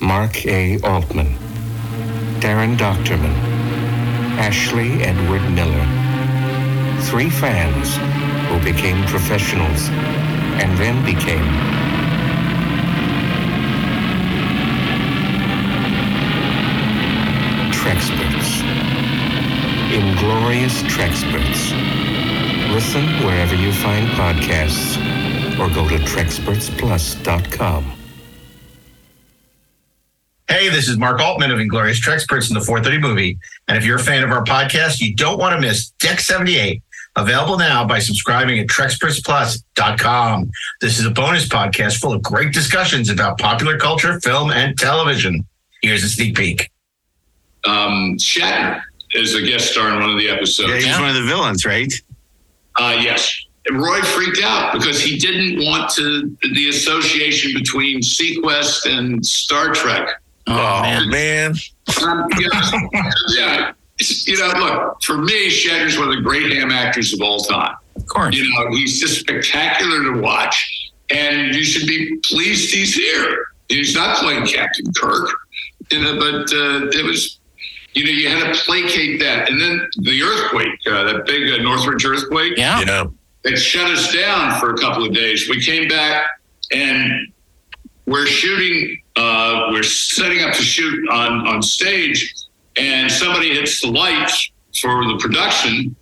[0.00, 0.80] Mark A.
[0.80, 1.36] Altman,
[2.40, 3.34] Daren Dochterman,
[4.38, 5.86] Ashley Edward Miller.
[7.02, 7.96] Three fans
[8.48, 9.88] who became professionals
[10.60, 11.44] and then became
[17.72, 18.62] Treksperts.
[19.92, 21.72] Inglorious Treksperts.
[22.72, 24.98] Listen wherever you find podcasts
[25.58, 27.93] or go to TrekspertsPlus.com.
[30.54, 33.36] Hey, this is Mark Altman of Inglorious Treksperts in the 430 movie.
[33.66, 36.80] And if you're a fan of our podcast, you don't want to miss Deck 78,
[37.16, 40.50] available now by subscribing at TrekspertsPlus.com.
[40.80, 45.44] This is a bonus podcast full of great discussions about popular culture, film, and television.
[45.82, 46.70] Here's a sneak peek.
[47.66, 48.80] Um, Shatner
[49.10, 50.68] is a guest star in one of the episodes.
[50.68, 51.92] Yeah, he's one of the villains, right?
[52.76, 53.36] Uh, yes.
[53.66, 59.74] And Roy freaked out because he didn't want to the association between seaQuest and Star
[59.74, 60.20] Trek.
[60.46, 61.54] Oh, man.
[62.02, 62.50] Um, yeah,
[63.28, 63.72] yeah.
[64.26, 67.76] You know, look, for me, Shatner's one of the great ham actors of all time.
[67.96, 68.34] Of course.
[68.36, 73.46] You know, he's just spectacular to watch, and you should be pleased he's here.
[73.68, 75.30] He's not playing Captain Kirk,
[75.90, 77.38] you know, but uh, it was,
[77.94, 79.48] you know, you had to placate that.
[79.48, 82.80] And then the earthquake, uh, that big uh, Northridge earthquake, Yeah.
[82.80, 83.04] Yeah.
[83.44, 85.48] it shut us down for a couple of days.
[85.48, 86.26] We came back
[86.72, 87.32] and
[88.06, 92.34] we're shooting, uh, we're setting up to shoot on, on stage,
[92.76, 95.94] and somebody hits the lights for the production,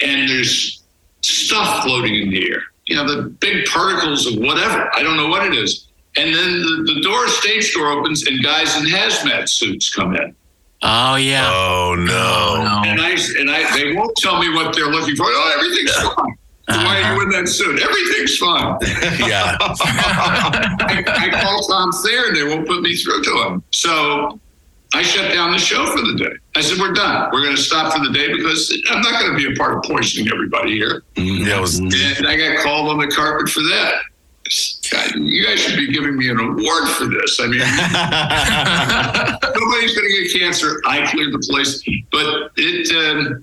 [0.00, 0.82] and there's
[1.22, 2.62] stuff floating in the air.
[2.86, 4.90] You know, the big particles of whatever.
[4.94, 5.86] I don't know what it is.
[6.16, 10.34] And then the, the door, stage door opens, and guys in hazmat suits come in.
[10.82, 11.50] Oh, yeah.
[11.52, 12.82] Oh, no.
[12.86, 15.26] And I and I they won't tell me what they're looking for.
[15.26, 16.36] Oh, everything's fine.
[16.76, 17.82] Why are you in that suit?
[17.82, 18.78] Everything's fine.
[19.28, 19.56] Yeah.
[19.60, 23.62] I, I call Tom Thayer and they won't put me through to him.
[23.70, 24.40] So
[24.94, 26.32] I shut down the show for the day.
[26.56, 27.30] I said, We're done.
[27.32, 29.76] We're going to stop for the day because I'm not going to be a part
[29.76, 31.02] of poisoning everybody here.
[31.16, 33.94] Yeah, it was, And I got called on the carpet for that.
[34.90, 37.38] God, you guys should be giving me an award for this.
[37.40, 37.60] I mean,
[39.60, 40.80] nobody's going to get cancer.
[40.86, 41.80] I cleared the place,
[42.10, 43.40] but it um,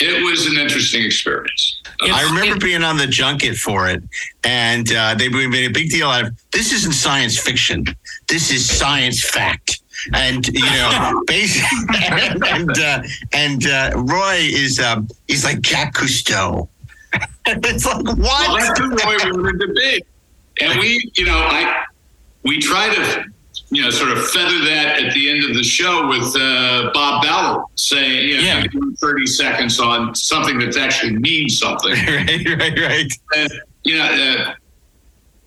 [0.00, 1.80] it was an interesting experience.
[2.12, 4.02] I remember being on the junket for it,
[4.42, 6.72] and uh, they made a big deal out of this.
[6.72, 7.84] Isn't science fiction.
[8.28, 9.80] This is science fact.
[10.12, 15.94] And you know, basically, and and, uh, and uh, Roy is um, he's like Jacques
[15.94, 16.68] Cousteau.
[17.46, 18.60] it's like Well, what?
[18.60, 20.06] that's the way we were debate.
[20.60, 21.84] And we, you know, I
[22.42, 23.24] we try to,
[23.74, 27.22] you know, sort of feather that at the end of the show with uh, Bob
[27.24, 28.64] Ballard saying, you know, Yeah.
[29.00, 31.92] 30 seconds on something that actually means something.
[32.08, 33.12] right, right, right.
[33.36, 33.52] And,
[33.82, 34.54] you know, uh,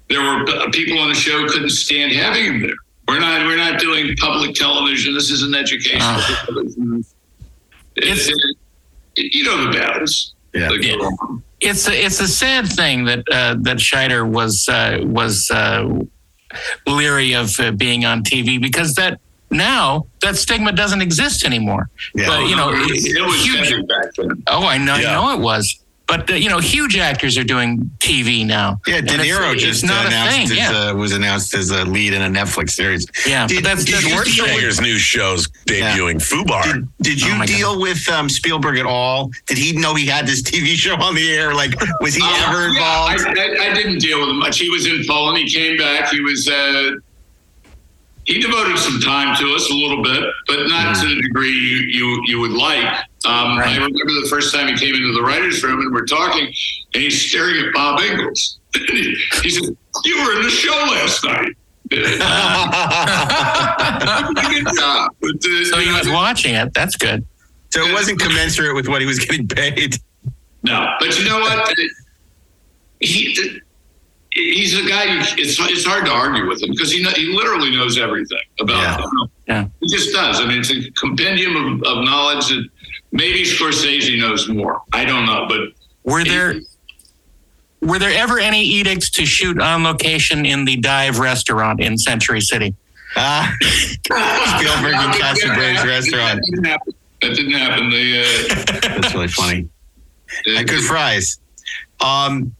[0.09, 2.75] there were uh, people on the show couldn't stand having him there.
[3.07, 5.13] We're not, we're not doing public television.
[5.13, 6.44] This isn't educational Ah.
[6.45, 7.05] television.
[7.95, 8.27] It's,
[9.15, 10.35] you know the battles.
[10.53, 10.69] Yeah.
[10.69, 11.41] on.
[11.61, 15.88] it's a, it's a sad thing that uh, that Scheider was uh, was uh,
[16.85, 19.19] leery of uh, being on TV because that
[19.49, 21.89] now that stigma doesn't exist anymore.
[22.15, 22.27] Yeah.
[22.27, 24.43] But you know, it was, it was huge- back then.
[24.47, 25.11] oh, I know, Yeah.
[25.11, 25.79] I know it was.
[26.07, 28.79] But uh, you know, huge actors are doing TV now.
[28.88, 30.72] Yeah, De And it's- Niro it's just not announced thing, as, yeah.
[30.91, 33.06] uh, was announced as a lead in a Netflix series.
[33.28, 34.34] Yeah, Did- but that's, did that's you worse.
[34.34, 36.16] deal Schwarzenegger's new show's debuting.
[36.22, 36.63] Fubar.
[36.63, 39.31] Did, did you Oh my deal with um, Spielberg at all?
[39.47, 41.53] Did he know he had this TV show on the air?
[41.53, 43.38] Like, was he Uh, ever yeah, involved?
[43.38, 44.59] I, I, I didn't deal with him much.
[44.59, 45.38] He was in Poland.
[45.39, 46.09] He came back.
[46.09, 46.47] He was.
[46.47, 46.91] Uh,
[48.25, 51.78] he devoted some time to us a little bit, but not to the degree you
[51.88, 53.06] you, you would like.
[53.25, 53.69] Um, Right.
[53.69, 56.45] I remember the first time he came into the writers' room and we're talking,
[56.94, 58.59] and he's staring at Bob Ingalls.
[58.75, 61.56] he said, "You were in the show last night."
[61.89, 62.19] Good
[64.77, 65.11] job.
[65.22, 66.73] But, uh, so he you know, was watching it.
[66.73, 67.25] That's good.
[67.69, 69.95] so it wasn't commensurate with what he was getting paid.
[70.63, 71.73] No, but you know what?
[73.00, 73.59] He
[74.31, 75.06] he's a guy.
[75.06, 78.38] You, it's it's hard to argue with him because he know, he literally knows everything
[78.59, 78.77] about.
[78.81, 78.97] Yeah.
[78.97, 79.68] you know, Yeah.
[79.81, 80.39] he just does.
[80.41, 82.68] I mean, it's a compendium of, of knowledge that
[83.12, 84.81] maybe Scorsese knows more.
[84.94, 85.59] I don't know, but
[86.04, 86.56] Were there
[87.81, 92.42] were there ever any edicts to shoot on location in the dive restaurant in Century
[92.42, 92.74] City?
[93.15, 96.39] Ah, Spielberg and Katzenberg's restaurant.
[96.39, 96.94] That didn't happen.
[97.21, 97.89] That didn't happen.
[97.89, 99.69] They, uh, That's really funny.
[100.45, 101.39] And good fries.
[102.00, 102.56] Um,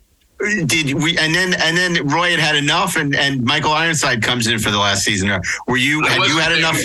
[0.66, 1.18] did we?
[1.18, 4.72] And then and then Roy had had enough, and and Michael Ironside comes in for
[4.72, 5.30] the last season.
[5.68, 6.04] Were you?
[6.04, 6.60] Had you had there.
[6.60, 6.80] enough?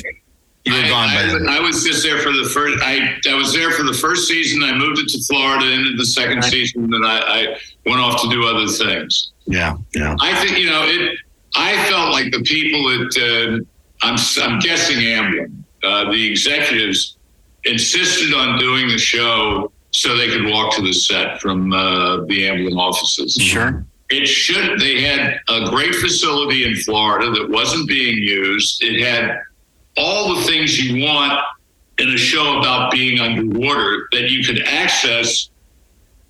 [0.64, 1.48] You were I, gone by I, then.
[1.48, 2.78] I was just there for the first.
[2.82, 4.62] I I was there for the first season.
[4.62, 5.66] I moved it to Florida.
[5.66, 6.44] Ended the second Right.
[6.52, 9.32] season, and I, I went off to do other things.
[9.46, 10.14] Yeah, yeah.
[10.20, 11.18] I think you know it.
[11.56, 13.58] I felt like the people at uh,
[14.02, 15.52] I'm I'm guessing Amblin.
[15.82, 17.16] Uh, the executives
[17.64, 22.42] insisted on doing the show so they could walk to the set from uh, the
[22.44, 23.34] Amblin offices.
[23.40, 23.84] Sure.
[24.10, 24.78] It should.
[24.80, 28.82] They had a great facility in Florida that wasn't being used.
[28.84, 29.40] It had
[29.96, 31.40] all the things you want
[31.98, 35.50] in a show about being underwater that you could access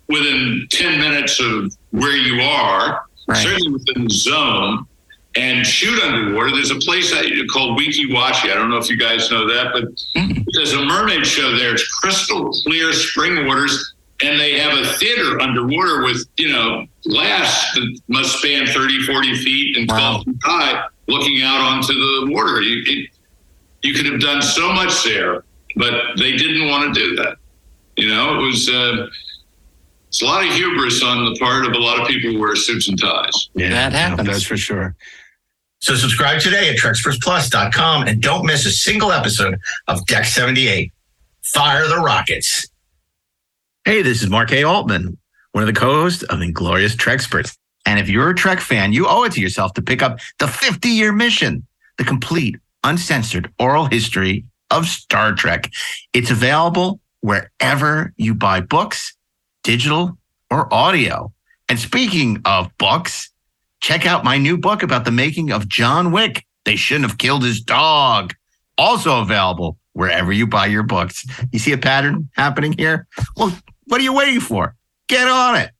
[0.09, 3.37] within 10 minutes of where you are, Right.
[3.37, 4.85] certainly within the zone,
[5.35, 6.51] and shoot underwater.
[6.51, 8.51] There's a place that, called Weeki Wachee.
[8.51, 9.83] I don't know if you guys know that, but
[10.15, 10.41] mm-hmm.
[10.53, 11.73] there's a mermaid show there.
[11.73, 17.73] It's crystal clear spring waters, and they have a theater underwater with, you know, glass
[17.75, 22.61] that must span 30, 40 feet and 12 feet high, looking out onto the water.
[22.61, 23.09] You, it,
[23.83, 25.43] you could have done so much there,
[25.75, 27.37] but they didn't want to do that.
[27.95, 29.07] You know, it was uh,
[30.07, 32.55] it's a lot of hubris on the part of a lot of people who wear
[32.55, 33.49] suits and ties.
[33.53, 34.27] Yeah, That happens.
[34.27, 34.95] That's for sure.
[35.79, 39.57] So subscribe today at TrekspertsPlus.com and don't miss a single episode
[39.89, 40.93] of Deck 78.
[41.53, 42.67] Fire the rockets.
[43.83, 44.63] Hey, this is Mark A.
[44.63, 45.17] Altman,
[45.51, 47.57] one of the co-hosts of Inglorious Treksperts.
[47.85, 50.45] And if you're a Trek fan, you owe it to yourself to pick up the
[50.45, 55.71] 50-year mission, the complete, uncensored oral history of Star Trek.
[56.13, 59.15] It's available wherever you buy books,
[59.63, 60.17] digital
[60.49, 61.31] or audio.
[61.69, 63.31] And speaking of books,
[63.81, 66.45] check out my new book about the making of John Wick.
[66.65, 68.33] They shouldn't have killed his dog.
[68.77, 71.25] Also available wherever you buy your books.
[71.51, 73.07] You see a pattern happening here?
[73.37, 73.55] Well,
[73.85, 74.75] what are you waiting for?
[75.07, 75.71] Get on it.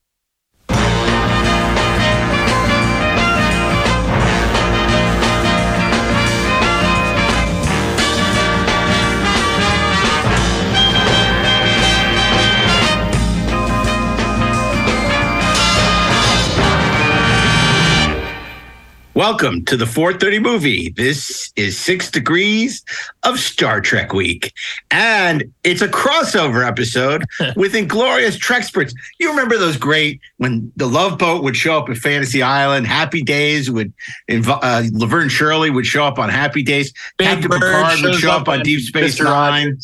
[19.15, 20.89] Welcome to the 430 movie.
[20.89, 22.83] This is Six Degrees
[23.21, 24.51] of Star Trek Week.
[24.89, 27.23] And it's a crossover episode
[27.55, 28.91] with Inglorious Treksperts.
[29.19, 33.21] You remember those great when the Love Boat would show up at Fantasy Island, Happy
[33.21, 33.93] Days would,
[34.31, 38.47] inv- uh, Laverne Shirley would show up on Happy Days, Captain Picard would show up
[38.47, 39.19] on Deep Space.
[39.19, 39.77] Nine.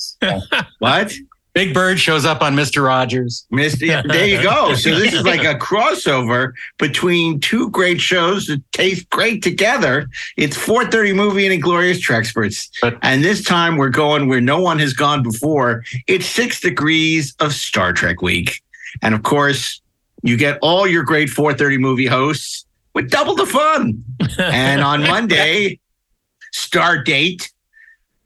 [0.79, 1.13] What?
[1.54, 2.86] Big Bird shows up on Mr.
[2.86, 3.46] Rogers.
[3.51, 4.74] Yeah, there you go.
[4.80, 10.07] So this is like a crossover between two great shows that taste great together.
[10.38, 12.69] It's 430 movie and Inglorious Treksperts.
[13.01, 15.84] And this time we're going where no one has gone before.
[16.07, 18.62] It's six degrees of Star Trek week.
[19.01, 19.81] And of course,
[20.22, 24.04] you get all your great 430 movie hosts with double the fun.
[24.40, 25.80] and on Monday,
[26.51, 27.51] Star Date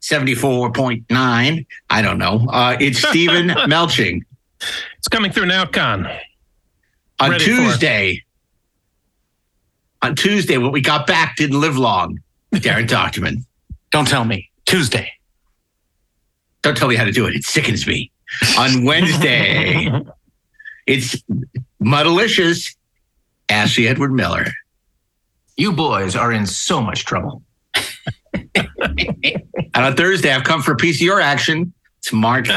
[0.04, 1.66] 74.9.
[1.90, 2.46] I don't know.
[2.50, 4.22] Uh, it's Steven Melching.
[4.98, 6.08] It's coming through now, Con.
[7.20, 7.46] on Ready.
[7.46, 8.24] Tuesday.
[10.02, 12.20] On Tuesday, when we got back didn't live long.
[12.54, 13.46] Daren Dochterman.
[13.92, 14.50] Don't tell me.
[14.66, 15.10] Tuesday.
[16.62, 17.36] Don't tell me how to do it.
[17.36, 18.12] It sickens me.
[18.58, 19.90] On Wednesday,
[20.88, 21.24] it's
[21.82, 22.76] Muddalicious,
[23.48, 24.48] Ashley Edward Miller.
[25.56, 27.42] You boys are in so much trouble.
[29.76, 31.74] And on Thursday, I've come for a piece of your action.
[31.98, 32.48] It's Mark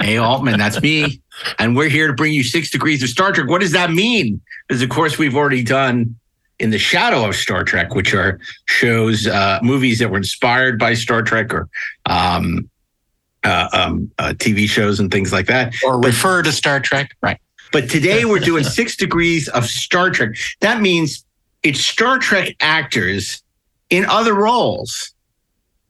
[0.00, 0.16] A.
[0.18, 0.58] Altman.
[0.58, 1.20] That's me.
[1.58, 3.48] And we're here to bring you six degrees of Star Trek.
[3.48, 4.40] What does that mean?
[4.66, 6.16] Because, of course, we've already done
[6.60, 10.94] In the Shadow of Star Trek, which are shows, uh, movies that were inspired by
[10.94, 11.68] Star Trek or
[12.06, 12.70] um,
[13.42, 15.74] uh, um, uh, TV shows and things like that.
[15.84, 17.14] Or refer to Star Trek.
[17.20, 17.38] Right.
[17.72, 20.30] But today we're doing six degrees of Star Trek.
[20.60, 21.26] That means
[21.62, 23.42] it's Star Trek actors
[23.90, 25.13] in other roles,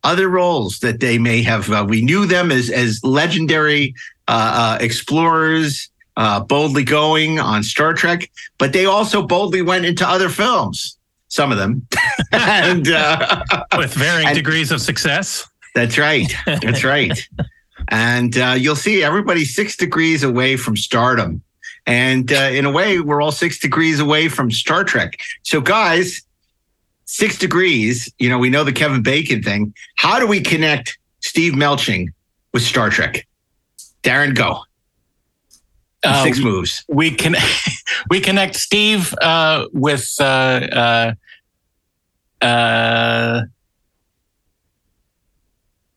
[0.04, 1.70] other roles that they may have.
[1.70, 3.94] Uh, we knew them as as legendary
[4.28, 10.06] uh, uh, explorers, uh, boldly going on Star Trek, but they also boldly went into
[10.08, 10.96] other films.
[11.28, 11.86] Some of them,
[12.32, 13.42] and uh,
[13.76, 15.48] With varying And- degrees of success.
[15.74, 16.32] that's right.
[16.46, 17.18] That's right.
[17.88, 21.42] And uh, you'll see everybody six degrees away from stardom.
[21.86, 25.18] And uh, in a way, we're all six degrees away from Star Trek.
[25.42, 26.22] So, guys,
[27.06, 29.74] six degrees, you know, we know the Kevin Bacon thing.
[29.96, 32.08] How do we connect Steve Melching
[32.52, 33.26] with Star Trek?
[34.02, 34.60] Daren, go.
[36.02, 36.84] Uh, six moves.
[36.88, 37.34] we can
[38.10, 41.14] we connect Steve uh, with uh,
[42.42, 43.42] uh, uh,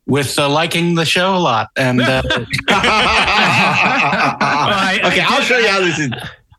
[0.05, 2.21] with uh, liking the show a lot, and uh,
[2.69, 6.09] I- I okay, I'll show you how this is.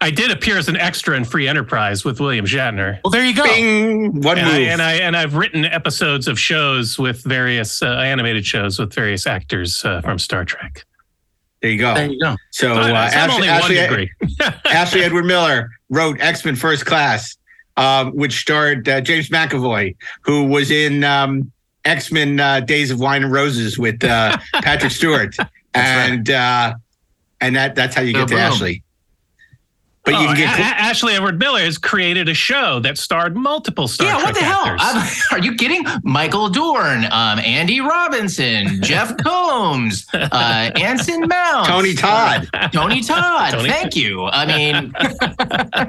[0.01, 3.01] I did appear as an extra in Free Enterprise with William Shatner.
[3.03, 3.43] well, there you go.
[3.43, 4.55] Bing, one And move.
[4.55, 8.95] I, and I and I've written episodes of shows with various uh, animated shows with
[8.95, 10.85] various actors uh, from Star Trek.
[11.63, 11.95] there you go.
[11.95, 12.37] There you go.
[12.53, 14.11] So, So uh, I'm Ashley, only Ashley, one degree.
[14.67, 17.37] Ashley Edward Miller wrote X Men First Class,
[17.77, 21.51] um, which starred uh, James McAvoy, who was in um,
[21.85, 25.35] X Men uh, Days of Wine and Roses with uh, Patrick Stewart,
[25.75, 26.75] and uh,
[27.41, 28.43] and that that's how you So get to boom.
[28.43, 28.83] Ashley.
[30.11, 32.81] But you Oh, can get A- cl- A- Ashley Edward Miller has created a show
[32.81, 34.65] that starred multiple Star yeah, Trek what the hell?
[34.67, 34.81] actors.
[34.83, 35.85] I'm- are you kidding?
[36.03, 42.49] Michael Dorn, um, Andy Robinson, Jeff Combs, uh, Anson Mount, Tony Todd.
[42.55, 43.53] uh, Tony Todd.
[43.53, 44.25] Tony- Thank you.
[44.25, 44.93] I mean,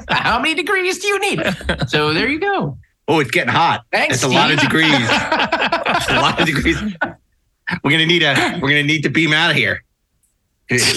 [0.09, 1.41] how many degrees do you need?
[1.87, 2.77] So there you go.
[3.07, 3.85] Oh, it's getting hot.
[3.91, 4.91] Thanks, It's a lot of degrees.
[4.93, 6.77] It's a lot of degrees.
[7.83, 8.59] We're gonna need a.
[8.61, 9.83] We're gonna need to beam out of here.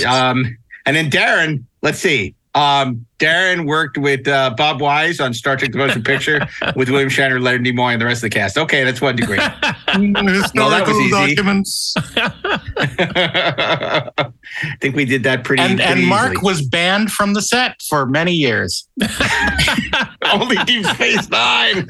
[0.07, 1.65] Um, and then Daren.
[1.83, 2.35] Let's see.
[2.55, 6.41] Um, Daren worked with uh, Bob Wise on Star Trek: The Motion Picture
[6.77, 8.59] with William Shatner, Leonard Nimoy, and the rest of the cast.
[8.59, 9.39] Okay, that's one degree.
[9.95, 11.35] Well, that was easy.
[11.35, 11.95] documents.
[13.43, 14.11] I
[14.81, 15.63] think we did that pretty.
[15.63, 16.45] And pretty and Mark easily.
[16.45, 18.89] was banned from the set for many years.
[20.33, 21.87] only Deep Space Nine.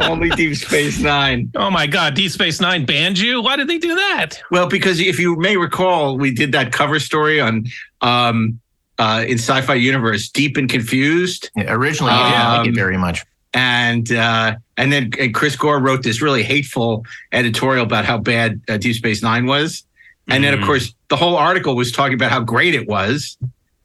[0.00, 1.50] only Deep Space Nine.
[1.56, 3.42] oh my God, Deep Space Nine banned you?
[3.42, 4.40] Why did they do that?
[4.50, 7.64] Well, because if you may recall, we did that cover story on
[8.00, 8.60] um,
[8.98, 13.22] uh, in Sci-Fi Universe, Deep and Confused, Yeah, originally, you didn't like Um, very much.
[13.54, 18.60] and uh, and then and Chris Gore wrote this really hateful editorial about how bad
[18.68, 19.84] uh, Deep Space Nine was,
[20.28, 20.66] and then of Mhm.
[20.66, 23.36] course the whole article was talking about how great it was.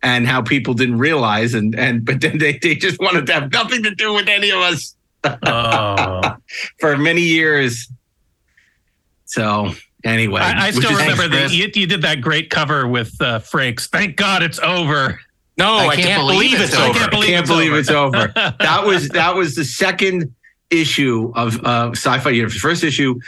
[0.04, 3.52] And how people didn't realize, and and but then they, they just wanted to have
[3.52, 6.36] nothing to do with any of us Oh,
[6.80, 7.90] for many years.
[9.26, 9.74] So
[10.04, 13.88] anyway, I, I still remember that you, you did that great cover with uh, Frakes.
[13.88, 15.20] Thank God it's over.
[15.58, 16.90] No, I I can't can't, believe believe, it's it's over.
[16.90, 16.98] over.
[16.98, 17.80] I can't believe can't it's believe over.
[17.80, 18.28] it's over.
[18.60, 20.34] that was that was the second
[20.70, 22.60] issue of uh, Sci-Fi Universe.
[22.60, 23.20] First issue,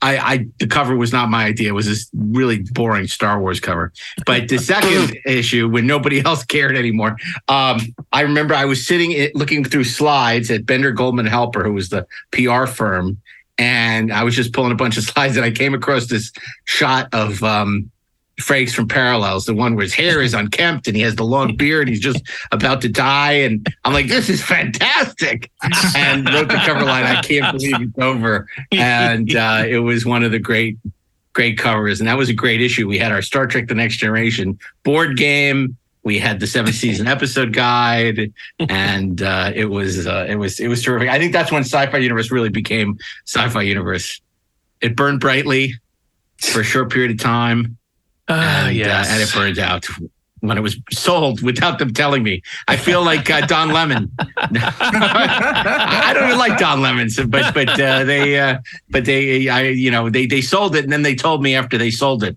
[0.00, 1.70] I, I the cover was not my idea.
[1.70, 3.92] It was this really boring Star Wars cover.
[4.26, 7.16] But the second issue, when nobody else cared anymore,
[7.48, 7.80] um,
[8.12, 11.88] I remember I was sitting it, looking through slides at Bender Goldman Helper, who was
[11.88, 13.20] the PR firm,
[13.58, 16.32] and I was just pulling a bunch of slides, and I came across this
[16.64, 17.42] shot of.
[17.42, 17.90] Um,
[18.40, 21.56] Frakes from Parallels, the one where his hair is unkempt and he has the long
[21.56, 21.88] beard.
[21.88, 22.22] He's just
[22.52, 23.32] about to die.
[23.32, 25.50] And I'm like, this is fantastic.
[25.96, 28.46] And wrote the cover line, I can't believe it's over.
[28.70, 30.78] And uh, it was one of the great,
[31.32, 32.00] great covers.
[32.00, 32.86] And that was a great issue.
[32.86, 35.76] We had our Star Trek The Next Generation board game.
[36.04, 38.32] We had the seventh season episode guide,
[38.68, 41.08] and uh, it was uh, it was it was terrific.
[41.08, 44.20] I think that's when Sci-Fi Universe really became Sci-Fi Universe.
[44.80, 45.74] It burned brightly
[46.38, 47.76] for a short period of time
[48.28, 49.08] Ah, and, yes.
[49.08, 49.86] uh, and it burned out
[50.40, 52.42] when it was sold without them telling me.
[52.68, 54.10] I feel like uh, Don Lemon.
[54.38, 58.58] I don't even like Don Lemon, but but uh, they uh,
[58.90, 61.76] but they I you know they they sold it and then they told me after
[61.78, 62.36] they sold it.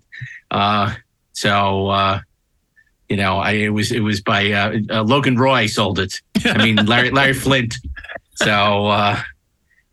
[0.50, 0.94] Uh,
[1.32, 2.20] so uh,
[3.08, 6.20] you know I it was it was by uh, uh, Logan Roy sold it.
[6.44, 7.76] I mean Larry Larry Flynt.
[8.36, 8.86] So.
[8.88, 9.20] Uh,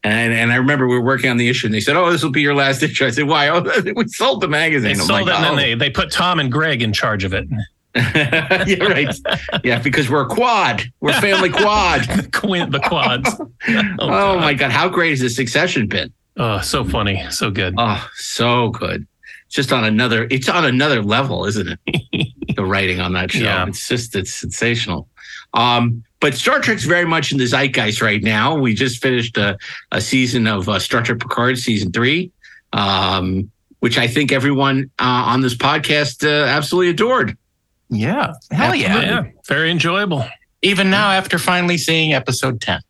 [0.01, 2.23] and, and I remember we were working on the issue, and they said, "Oh, this
[2.23, 3.49] will be your last issue." I said, "Why?
[3.53, 3.61] Oh,
[3.97, 6.09] we sold the magazine." they I'm sold like, it and then "Oh." they, they put
[6.09, 7.49] Tom and Greg in charge of it.
[7.95, 9.13] yeah, right.
[9.61, 10.83] Yeah, because we're a quad.
[11.01, 12.03] We're family quad.
[12.03, 13.29] the, quin- the quads.
[13.39, 16.13] Oh, Oh, my god, how great has the succession been?
[16.37, 17.21] Oh, so funny.
[17.29, 17.75] So good.
[17.77, 19.05] Oh, so good.
[19.47, 20.27] It's just on another.
[20.31, 22.27] It's on another level, isn't it?
[22.59, 23.45] The writing on that show.
[23.45, 23.67] Yeah.
[23.67, 25.07] It's just it's sensational.
[25.53, 28.57] Um, but Star Trek's very much in the zeitgeist right now.
[28.57, 29.57] We just finished a,
[29.93, 32.31] a season of uh, Star Trek Picard season three,
[32.73, 33.49] um,
[33.79, 37.37] which I think everyone uh, on this podcast uh, absolutely adored.
[37.89, 38.33] Yeah.
[38.51, 38.99] Hell yeah.
[38.99, 40.25] yeah, very enjoyable.
[40.61, 42.81] Even now, after finally seeing episode 10.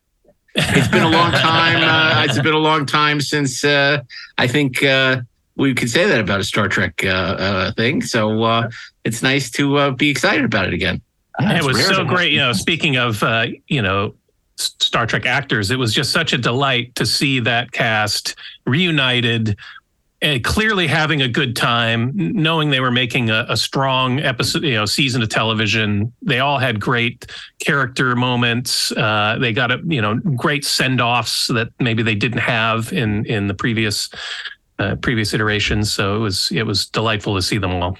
[0.55, 1.83] It's been a long time.
[1.83, 4.01] Uh, it's been a long time since uh,
[4.39, 5.21] I think uh,
[5.59, 8.01] we could say that about a Star Trek uh, uh, thing.
[8.01, 8.69] So uh,
[9.03, 11.01] it's nice to uh, be excited about it again.
[11.39, 12.31] Yeah, it was so great.
[12.31, 14.15] You know, speaking of, uh, you know,
[14.55, 18.35] Star Trek actors, it was just such a delight to see that cast
[18.65, 19.57] reunited
[20.21, 24.73] and clearly having a good time, knowing they were making a, a strong episode, you
[24.73, 26.11] know, season of television.
[26.21, 27.25] They all had great
[27.59, 28.91] character moments.
[28.91, 33.25] Uh, they got a, you know, great send offs that maybe they didn't have in
[33.27, 34.09] in the previous
[34.79, 35.93] uh, previous iterations.
[35.93, 37.97] So it was it was delightful to see them all.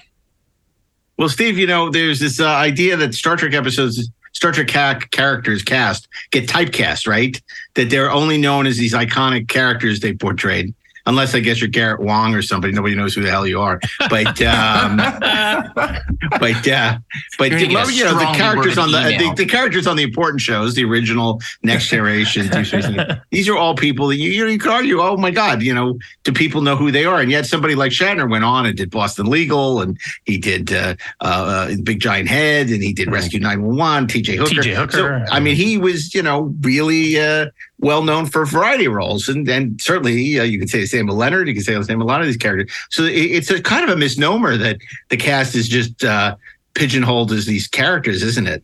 [1.16, 5.06] Well, Steve, you know, there's this uh, idea that Star Trek episodes, Star Trek ca-
[5.10, 7.40] characters cast get typecast, right?
[7.74, 10.74] That they're only known as these iconic characters they portrayed.
[11.06, 13.80] Unless I guess you're Garrett Wang or somebody, nobody knows who the hell you are.
[14.08, 14.96] But um,
[16.40, 16.98] but uh,
[17.38, 19.96] but You're gonna get a you know the characters on the, the the characters on
[19.96, 24.16] the important shows, the original Next Generation, Deep Space Nine, these are all people that
[24.16, 26.90] you you, know, you could argue, oh my God, you know, do people know who
[26.90, 27.20] they are?
[27.20, 30.94] And yet somebody like Shatner went on and did Boston Legal, and he did uh,
[31.20, 34.36] uh, Big Giant Head, and he did Rescue Nine One One, T.J.
[34.36, 34.62] Hooker.
[34.62, 34.74] T.J.
[34.74, 35.24] Hooker.
[35.26, 37.46] So, I mean, he was you know really uh,
[37.80, 40.86] well known for a variety of roles, and and certainly uh, you could say the
[40.86, 41.48] same of Leonard.
[41.48, 42.74] You could say the same of a lot of these characters.
[42.90, 46.36] So it, it's a kind of a misnomer that the cast is just uh,
[46.74, 48.62] pigeonholed as these characters, isn't it?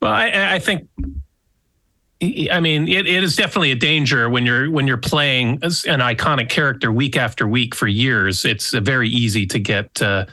[0.00, 0.88] Well, I, I think.
[2.50, 6.48] I mean, it, it is definitely a danger when you're when you're playing an iconic
[6.48, 8.44] character week after week for years.
[8.46, 10.24] It's uh, very easy to get, uh,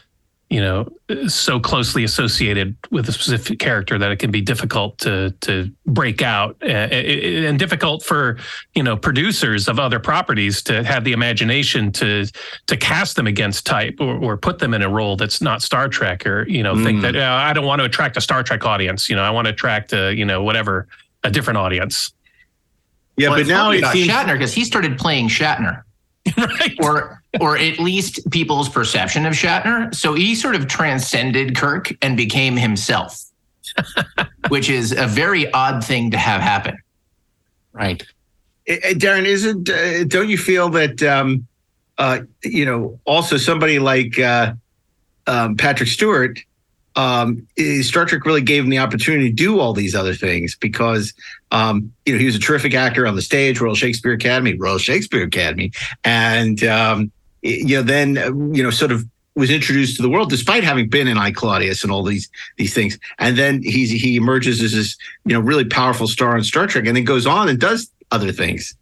[0.53, 0.87] you know,
[1.27, 6.21] so closely associated with a specific character that it can be difficult to to break
[6.21, 8.37] out, uh, and difficult for
[8.75, 12.27] you know producers of other properties to have the imagination to
[12.67, 15.89] to cast them against type or, or put them in a role that's not Star
[15.89, 17.01] Trek, or you know, think Mm.
[17.01, 19.09] that uh, I don't want to attract a Star Trek audience.
[19.09, 20.87] You know, I want to attract a you know whatever
[21.23, 22.13] a different audience.
[23.17, 25.81] Yeah, Well, but now funny it seems Shatner because he started playing Shatner,
[26.37, 26.75] right.
[26.81, 29.93] or or at least people's perception of Shatner.
[29.93, 33.25] So he sort of transcended Kirk and became himself,
[34.49, 36.77] which is a very odd thing to have happen.
[37.73, 38.01] Right.
[38.69, 41.45] Uh, Daren, isn't uh, don't you feel that um,
[41.97, 44.53] uh, you know also somebody like uh,
[45.27, 46.39] um, Patrick Stewart,
[46.95, 47.47] um,
[47.81, 51.13] Star Trek really gave him the opportunity to do all these other things because
[51.51, 54.77] um, you know he was a terrific actor on the stage, Royal Shakespeare Academy, Royal
[54.77, 55.71] Shakespeare Academy,
[56.03, 60.29] and um, you know then uh, you know sort of was introduced to the world
[60.29, 64.15] despite having been in I Claudius and all these these things, and then he's he
[64.15, 64.95] emerges as this
[65.25, 68.31] you know really powerful star on Star Trek, and then goes on and does other
[68.31, 68.75] things.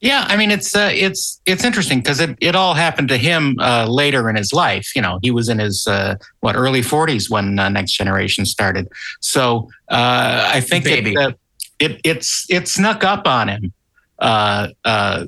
[0.00, 3.56] Yeah, I mean it's uh, it's it's interesting because it, it all happened to him
[3.58, 4.94] uh, later in his life.
[4.94, 8.88] You know, he was in his uh, what early forties when uh, Next Generation started.
[9.20, 11.12] So uh, I think Baby.
[11.12, 11.32] it, uh,
[11.80, 13.72] it it's it snuck up on him
[14.20, 15.26] uh, uh,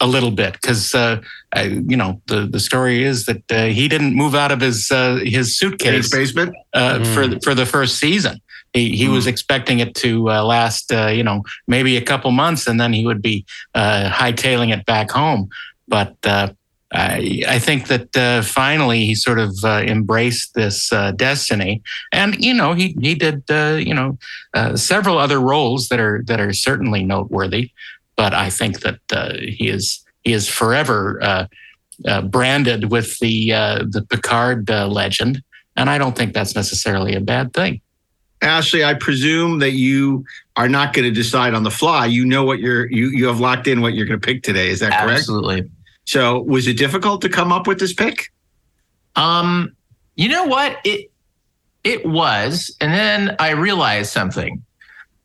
[0.00, 1.20] a little bit because uh,
[1.56, 5.16] you know the the story is that uh, he didn't move out of his uh,
[5.22, 6.52] his In his suitcase basement.
[6.72, 8.40] uh, for the, for the first season.
[8.72, 12.66] He he was expecting it to uh, last, uh, you know, maybe a couple months,
[12.66, 15.48] and then he would be uh, hightailing it back home.
[15.88, 16.50] But uh,
[16.92, 22.42] I I think that uh, finally he sort of uh, embraced this uh, destiny, and
[22.44, 24.18] you know he he did uh, you know
[24.54, 27.70] uh, several other roles that are that are certainly noteworthy.
[28.16, 31.46] But I think that uh, he is he is forever uh,
[32.06, 35.42] uh, branded with the uh, the Picard uh, legend,
[35.76, 37.80] and I don't think that's necessarily a bad thing.
[38.42, 40.24] Ashley, I presume that you
[40.56, 42.06] are not going to decide on the fly.
[42.06, 44.68] You know what you're you you have locked in what you're going to pick today.
[44.68, 45.18] Is that correct?
[45.18, 45.70] Absolutely.
[46.04, 48.32] So, was it difficult to come up with this pick?
[49.16, 49.76] Um,
[50.16, 50.78] you know what?
[50.84, 51.10] It
[51.84, 54.62] it was, and then I realized something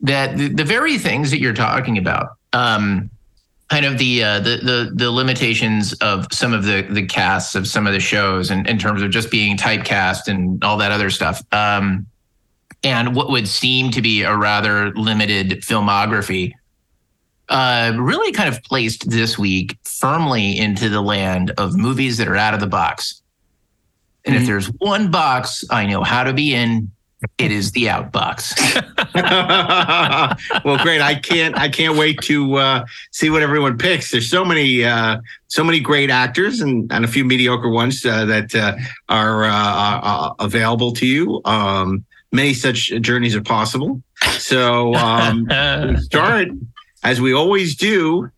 [0.02, 3.10] that the, the very things that you're talking about, um,
[3.70, 7.68] kind of the uh, the the the limitations of some of the the casts of
[7.68, 11.10] some of the shows, and in terms of just being typecast and all that other
[11.10, 11.42] stuff.
[11.52, 12.06] Um,
[12.86, 16.54] and what would seem to be a rather limited filmography
[17.50, 22.36] uh, really kind of placed this week firmly into the land of movies that are
[22.36, 23.22] out of the box.
[24.24, 26.92] And if there's one box I know how to be in,
[27.38, 28.54] it is the out box.
[29.16, 31.02] well, great.
[31.02, 31.58] I can't.
[31.58, 34.12] I can't wait to uh, see what everyone picks.
[34.12, 38.26] There's so many, uh, so many great actors and, and a few mediocre ones uh,
[38.26, 38.76] that uh,
[39.10, 41.42] are uh, uh, available to you.
[41.46, 42.04] Um,
[42.36, 44.02] many such journeys are possible.
[44.38, 45.48] So um,
[46.02, 46.50] start
[47.04, 48.30] as we always do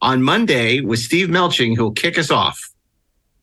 [0.00, 2.60] on Monday with Steve Melching, who'll kick us off.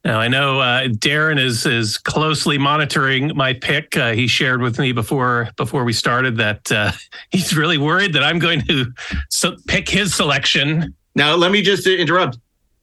[0.04, 3.98] Now I know uh, Daren is is closely monitoring my pick.
[3.98, 6.92] Uh, he shared with me before before we started that uh,
[7.32, 8.86] he's really worried that I'm going to
[9.30, 10.94] so- pick his selection.
[11.16, 12.38] Now, let me just interrupt.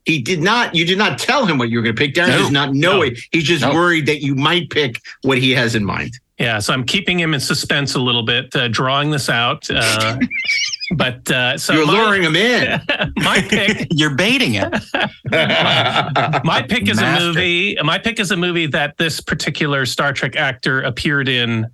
[0.04, 0.74] He did not.
[0.74, 2.14] You did not tell him what you were going to pick.
[2.14, 2.38] Daren No.
[2.38, 3.02] does not know No.
[3.02, 3.20] it.
[3.30, 3.72] He's just No.
[3.72, 6.18] worried that you might pick what he has in mind.
[6.42, 9.70] Yeah, so I'm keeping him in suspense a little bit, uh, drawing this out.
[9.70, 10.18] Uh,
[10.96, 12.81] but uh, so You're my, luring him in.
[13.18, 14.68] my pick You're baiting it.
[16.44, 17.24] my pick is Master.
[17.24, 17.76] a movie.
[17.85, 21.66] My pick is a movie that this particular Star Trek actor appeared in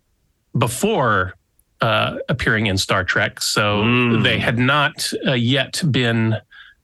[0.57, 1.35] before
[1.81, 3.41] uh, appearing in Star Trek.
[3.41, 4.23] So Mm.
[4.23, 6.37] they had not uh, yet been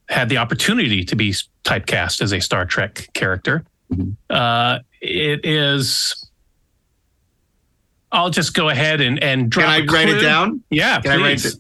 [0.09, 3.65] had the opportunity to be typecast as a Star Trek character.
[3.93, 4.17] Mhm.
[4.31, 6.24] Uh, it is.
[8.15, 9.67] I'll just go ahead and and drop.
[9.67, 10.63] Can I a write it down?
[10.71, 11.55] Yeah, Can I write it?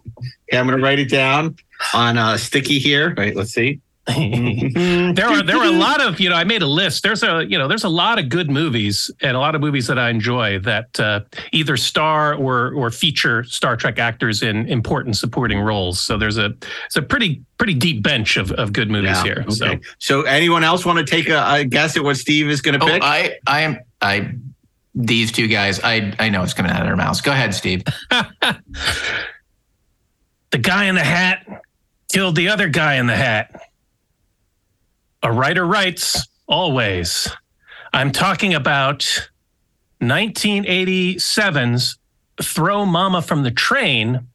[0.48, 1.56] Okay, I'm going to write it down
[1.92, 3.14] on uh, sticky here.
[3.16, 3.34] Right.
[3.34, 3.80] Let's see.
[4.06, 7.02] there are there are a lot of you know I made a list.
[7.02, 9.86] There's a you know there's a lot of good movies and a lot of movies
[9.86, 11.20] that I enjoy that uh,
[11.52, 16.00] either star or or feature Star Trek actors in important supporting roles.
[16.00, 16.52] So there's a
[16.84, 19.44] it's a pretty pretty deep bench of, of good movies Yeah, here.
[19.50, 19.80] So Okay.
[19.98, 22.84] So, anyone else want to take a, a guess at what Steve is going to
[22.84, 23.02] Oh, pick?
[23.02, 24.34] I, I am, I,
[24.94, 27.20] these two guys, I, I know it's coming out of their mouths.
[27.20, 27.82] Go ahead, Steve.
[28.10, 28.58] the
[30.60, 31.62] guy in the hat
[32.12, 33.70] killed the other guy in the hat.
[35.22, 37.28] A writer writes always.
[37.92, 39.28] I'm talking about
[40.00, 41.98] 1987's
[42.42, 44.28] Throw Momma from the Train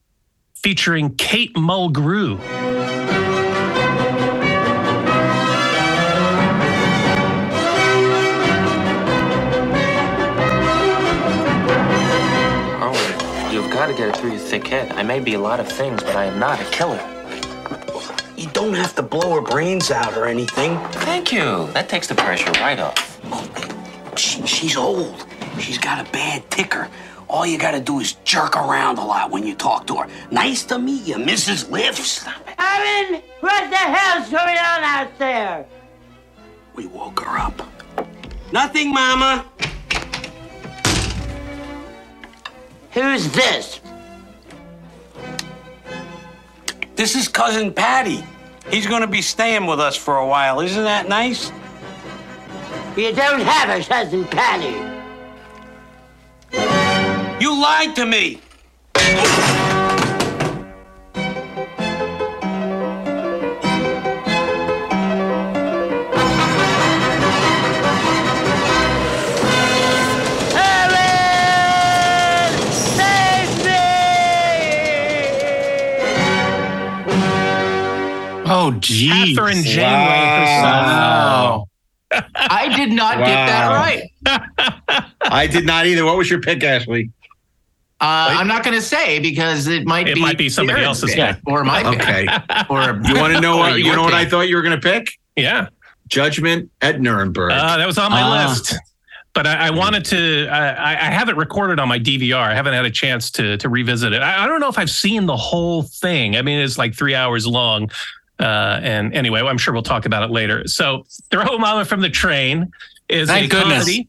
[0.54, 2.38] featuring Kate Mulgrew.
[13.60, 14.90] You've got to get it through your thick head.
[14.92, 17.00] I may be a lot of things, but I am not a killer.
[18.36, 20.78] You don't have to blow her brains out or anything.
[21.04, 21.68] Thank you.
[21.72, 23.20] That takes the pressure right off.
[23.24, 25.26] Oh, she, she's old.
[25.58, 26.88] She's got a bad ticker.
[27.28, 30.08] All you gotta do is jerk around a lot when you talk to her.
[30.30, 31.70] Nice to meet you, Mrs.
[31.70, 31.98] Lift.
[31.98, 32.54] Stop it.
[32.58, 35.66] Evan, what the hell's going on out there?
[36.74, 37.62] We woke her up.
[38.52, 39.44] Nothing, Mama.
[42.92, 43.80] Who's this?
[46.96, 48.24] This is cousin Patty.
[48.70, 50.60] He's gonna be staying with us for a while.
[50.60, 51.50] Isn't that nice?
[52.96, 54.76] You don't have a cousin Patty.
[57.40, 58.40] You lied to me.
[78.60, 79.36] Oh, geez.
[79.38, 80.86] Kathryn Janeway herself.
[80.86, 81.66] Wow.
[82.34, 85.04] I did not get that right.
[85.22, 86.04] I did not either.
[86.04, 87.10] What was your pick, Ashley?
[88.00, 91.14] Uh, I'm not going to say because it might It be might be somebody else's
[91.14, 91.42] pick, pick.
[91.46, 92.00] or my pick.
[92.00, 92.26] Okay.
[92.70, 93.72] or You want to know what?
[93.78, 95.08] You your know what I thought you were going to pick?
[95.36, 95.68] Yeah.
[96.08, 97.52] Judgment at Nuremberg.
[97.52, 98.48] Uh, that was on my Ah.
[98.48, 98.74] list.
[99.32, 100.48] But I, I wanted to.
[100.50, 102.34] I, I have it recorded on my DVR.
[102.34, 104.22] I haven't had a chance to to revisit it.
[104.22, 106.34] I, I don't know if I've seen the whole thing.
[106.36, 107.92] I mean, it's like three hours long.
[108.40, 110.66] Uh, and anyway, I'm sure we'll talk about it later.
[110.66, 112.70] So, "Throw Momma from the Train"
[113.08, 113.84] is Thank a goodness.
[113.84, 114.08] comedy.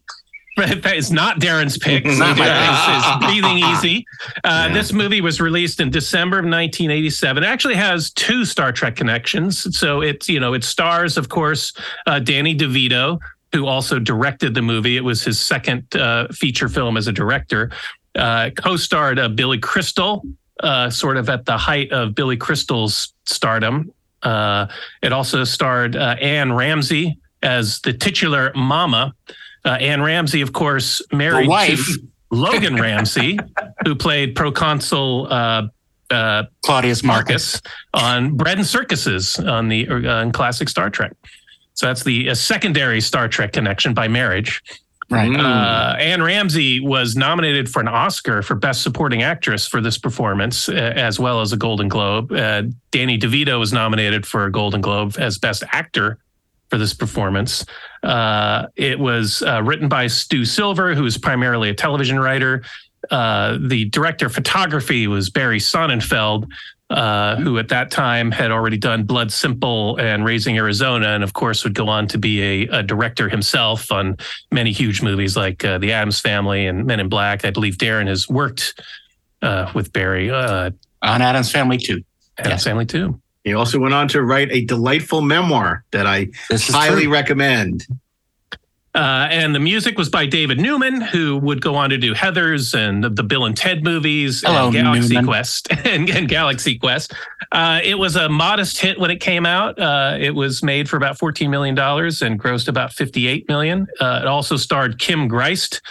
[0.97, 2.05] Is not Daren's pick.
[2.05, 4.05] Not my Daren's is breathing easy.
[4.43, 7.43] Uh, This movie was released in December of 1987.
[7.43, 9.75] It actually has two Star Trek connections.
[9.77, 11.73] So it's you know it stars, of course,
[12.05, 13.17] uh, Danny DeVito,
[13.53, 14.97] who also directed the movie.
[14.97, 17.71] It was his second uh, feature film as a director.
[18.13, 20.21] Uh, co-starred uh, Billy Crystal,
[20.59, 23.89] uh, sort of at the height of Billy Crystal's stardom.
[24.23, 24.67] Uh,
[25.01, 29.13] it also starred uh, Anne Ramsey as the titular mama.
[29.63, 31.85] Uh, Anne Ramsey, of course, married wife.
[31.85, 33.37] to Logan Ramsey,
[33.83, 35.67] who played proconsul uh,
[36.09, 37.55] uh, Claudius Marcus.
[37.55, 37.61] Marcus
[37.93, 41.13] on Bread and Circuses on the uh, in classic Star Trek.
[41.73, 44.61] So that's the secondary Star Trek connection by marriage.
[45.11, 45.35] Right.
[45.35, 50.69] Uh, Anne Ramsey was nominated for an Oscar for Best Supporting Actress for this performance,
[50.69, 52.31] uh, as well as a Golden Globe.
[52.31, 56.17] Uh, Danny DeVito was nominated for a Golden Globe as Best Actor
[56.69, 57.65] for this performance.
[58.03, 62.63] Uh, it was uh, written by Stu Silver, who is primarily a television writer.
[63.09, 66.47] Uh, the director of photography was Barry Sonnenfeld,
[66.91, 71.33] uh, who at that time had already done Blood Simple and Raising Arizona, and of
[71.33, 74.17] course would go on to be a, a director himself on
[74.51, 77.45] many huge movies like uh, The Addams Family and Men in Black.
[77.45, 78.79] I believe Daren has worked
[79.41, 82.03] uh, with Barry uh, On Addams Family, too.
[82.37, 82.63] Addams Yes.
[82.63, 83.19] Family too.
[83.43, 87.13] He also went on to write a delightful memoir that I highly true.
[87.13, 87.85] recommend.
[88.93, 92.73] Uh, and the music was by David Newman, who would go on to do Heather's
[92.73, 95.25] and the, the Bill and Ted movies Hello, and Galaxy Newman.
[95.25, 97.13] Quest and, and Galaxy Quest.
[97.53, 99.79] Uh, it was a modest hit when it came out.
[99.79, 103.87] Uh, it was made for about $14 million and grossed about 58 million.
[103.99, 105.81] Uh, it also starred Kim Greist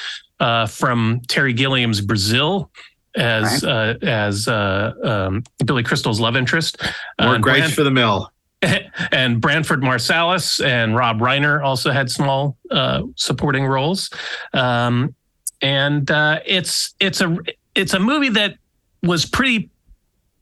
[0.40, 2.70] uh, from Terry Gilliam's Brazil
[3.16, 6.80] as uh, as uh, um, Billy Crystal's love interest.
[7.20, 8.30] More Uh, grace Bran- for the mill.
[9.12, 14.10] and Branford Marsalis and Rob Reiner also had small uh, supporting roles.
[14.52, 15.14] Um,
[15.62, 17.36] and uh, it's it's a
[17.74, 18.56] it's a movie that
[19.02, 19.70] was pretty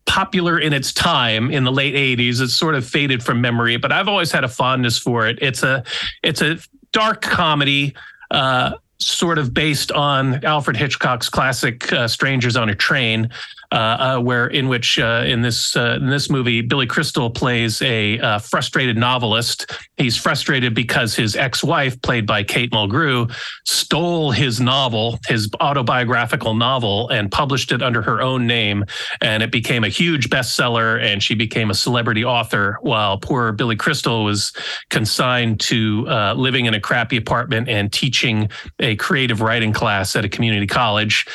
[0.07, 3.93] popular in its time in the late 80s it's sort of faded from memory but
[3.93, 5.39] i've always had a fondness for it.
[5.43, 5.85] It's a
[6.23, 6.59] it's a
[6.93, 7.95] dark comedy
[8.31, 13.31] uh, sort of based on alfred hitchcock's classic uh, strangers on a train
[13.71, 13.75] uh,
[14.17, 18.39] uh, where in which uh, in this uh, in this movie Billy Crystal plays a
[18.39, 19.71] frustrated novelist.
[19.99, 23.31] He's frustrated because his ex-wife, played by Kate Mulgrew,
[23.67, 28.85] stole his novel, his autobiographical novel, and published it under her own name,
[29.21, 31.03] and it became a huge bestseller.
[31.03, 34.53] And she became a celebrity author, while poor Billy Crystal was
[34.89, 40.29] consigned to living in a crappy apartment and teaching a creative writing class at a
[40.29, 41.27] community college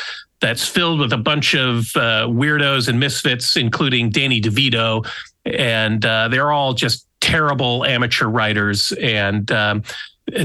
[0.44, 5.10] that's filled with a bunch of uh, weirdos and misfits, including Danny DeVito,
[5.46, 8.92] and uh, they're all just terrible amateur writers.
[8.92, 9.84] And um,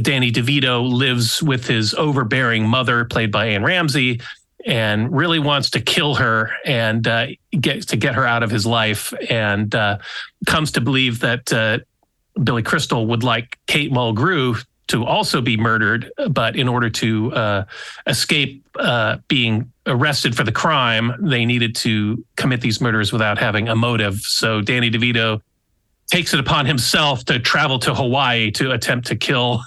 [0.02, 4.20] Danny DeVito lives with his overbearing mother, played by Anne Ramsey,
[4.64, 7.26] and really wants to kill her and uh,
[7.60, 9.98] gets to get her out of his life, and uh,
[10.46, 11.80] comes to believe that uh,
[12.40, 17.64] Billy Crystal would like Kate Mulgrew to also be murdered, but in order to uh,
[18.06, 23.68] escape uh, being arrested for the crime, they needed to commit these murders without having
[23.68, 24.16] a motive.
[24.20, 25.40] So Danny DeVito
[26.10, 29.62] takes it upon himself to travel to Hawaii to attempt to kill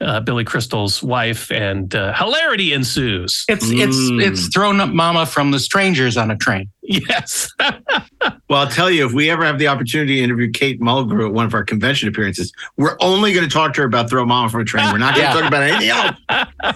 [0.00, 3.44] uh, Billy Crystal's wife, and uh, hilarity ensues.
[3.48, 6.70] It's it's it's thrown up mama from the strangers on a train.
[6.82, 7.50] Yes.
[8.48, 11.32] Well, I'll tell you, if we ever have the opportunity to interview Kate Mulgrew at
[11.32, 14.50] one of our convention appearances, we're only going to talk to her about Throw Momma
[14.50, 14.90] from a Train.
[14.92, 15.40] We're not going to Yeah.
[15.40, 16.16] talk about anything else.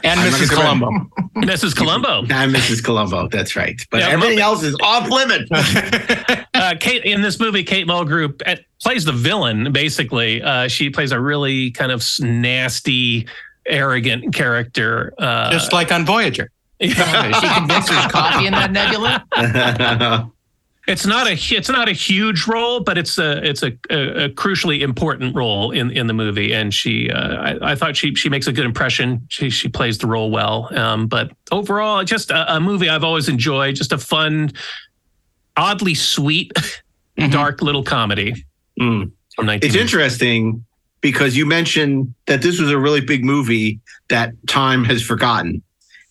[0.05, 0.51] And I'm Mrs.
[0.51, 1.11] gonna- Columbo.
[1.37, 1.75] Mrs.
[1.77, 2.21] Columbo.
[2.31, 2.83] And Mrs.
[2.83, 3.29] Columbo.
[3.29, 3.79] That's right.
[3.91, 5.49] But Yeah, everything Mo- else is off limit.
[6.55, 9.73] uh, Kate in this movie, Kate Mulgrew uh, plays the villain.
[9.73, 13.27] Basically, uh, she plays a really kind of nasty,
[13.67, 15.13] arrogant character.
[15.19, 16.51] Uh, Just like on Voyager.
[16.81, 20.31] Is she convinced there's coffee in that nebula?
[20.87, 24.29] It's not a it's not a huge role, but it's a it's a, a, a
[24.29, 26.53] crucially important role in, in the movie.
[26.53, 29.27] And she, uh, I, I thought she she makes a good impression.
[29.31, 30.69] She she plays the role well.
[30.79, 33.77] Um, but overall, just a, a movie I've always enjoyed.
[33.77, 34.53] Just a fun,
[35.57, 36.53] oddly sweet,
[37.31, 38.45] dark little comedy.
[38.79, 39.11] Mm.
[39.35, 40.65] From 19 It's interesting
[41.01, 45.63] because you mentioned that this was a really big movie that time has forgotten.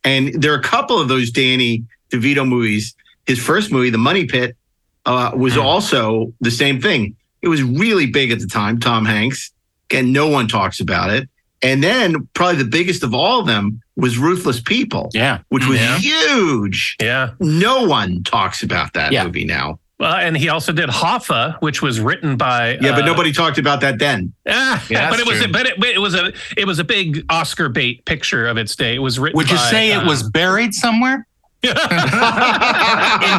[0.04, 2.96] And there are a couple of those Danny DeVito movies.
[3.26, 4.58] His first movie, The Money Pit,
[5.06, 7.16] uh, was also the same thing.
[7.42, 9.52] It was really big at the time, Tom Hanks.
[9.90, 11.28] Again, no one talks about it.
[11.62, 15.40] And then probably the biggest of all of them was Ruthless People, Yeah.
[15.50, 15.98] which was Yeah.
[15.98, 16.96] huge.
[17.02, 17.32] Yeah.
[17.40, 19.26] No one talks about that Yeah.
[19.26, 19.80] movie now.
[20.00, 23.58] Well, and he also did Hoffa, which was written by Yeah, but uh, nobody talked
[23.58, 24.34] about that then.
[24.50, 25.52] Ah, Yeah, but it was true.
[25.52, 28.96] but it, it was a it was a big Oscar bait picture of its day.
[28.96, 29.38] It was written.
[29.38, 31.26] Would you by, say it uh, was buried somewhere?
[31.64, 31.70] In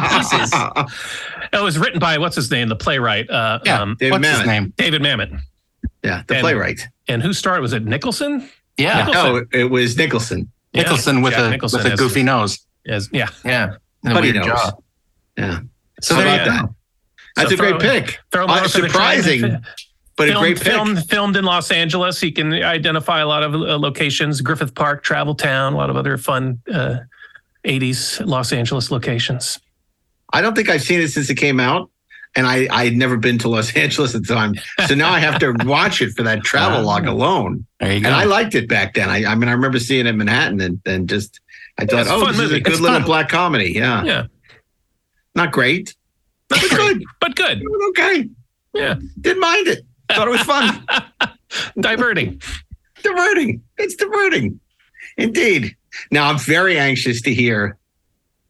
[0.09, 0.51] pieces.
[1.53, 3.29] It was written by what's his name, the playwright.
[3.29, 3.81] Uh, Yeah.
[3.81, 4.45] um, David What's his Mamet.
[4.45, 4.73] name?
[4.77, 5.39] David Mamet.
[6.03, 6.87] Yeah, the And- playwright.
[7.07, 7.61] And who starred?
[7.61, 8.49] Was it Nicholson?
[8.77, 8.97] Yeah.
[9.05, 9.23] Nicholson.
[9.23, 10.49] No, it, it was Nicholson.
[10.73, 12.59] Yeah, Nicholson with Jack a Nicholson with a as- goofy nose.
[12.87, 13.27] as- yeah.
[13.43, 13.75] Yeah.
[14.03, 14.59] And a Buddy weird knows.
[14.59, 14.71] jaw.
[15.37, 15.59] Yeah.
[16.01, 16.61] So How there about you that?
[16.67, 16.75] go.
[17.35, 18.19] That's So a great pick.
[18.31, 19.61] Throw Uh, more surprising, train.
[20.15, 20.67] but a great pick.
[20.67, 22.21] filmed filmed in Los Angeles.
[22.23, 25.97] You can identify a lot of uh, locations: Griffith Park, Travel Town, a lot of
[25.97, 26.97] other fun uh,
[27.65, 29.59] '80s Los Angeles locations.
[30.35, 31.89] I don't think I've seen it since it came out.
[32.37, 34.55] And I, I had never been to Los Angeles at the time.
[34.87, 37.65] So now I have to watch it for that travel log alone.
[37.79, 38.07] There you go.
[38.07, 39.09] And I liked it back then.
[39.09, 41.39] I, I mean, I remember seeing it in Manhattan and, and just,
[41.79, 43.05] I thought, it's oh, this is a good It's little fun.
[43.05, 43.71] black comedy.
[43.73, 44.03] Yeah.
[44.03, 44.23] Yeah,
[45.33, 45.95] Not great,
[46.49, 47.03] but good.
[47.21, 47.63] but good.
[47.91, 48.29] Okay.
[48.73, 49.85] Yeah, Didn't mind it.
[50.11, 50.85] Thought it was fun.
[51.79, 52.41] diverting.
[53.01, 53.61] diverting.
[53.77, 54.59] It's diverting.
[55.17, 55.75] Indeed.
[56.11, 57.77] Now I'm very anxious to hear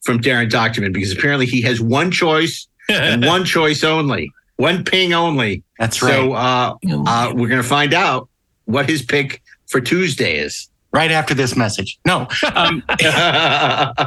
[0.06, 5.14] from Daren Dochterman because apparently he has one choice and one choice only, one ping
[5.14, 5.64] only.
[5.80, 6.14] That's right.
[6.14, 6.76] So uh,
[7.08, 8.30] uh, we're going to find out
[8.66, 10.70] what his pick for Tuesday is.
[10.92, 12.00] right after this message.
[12.06, 12.82] No, um,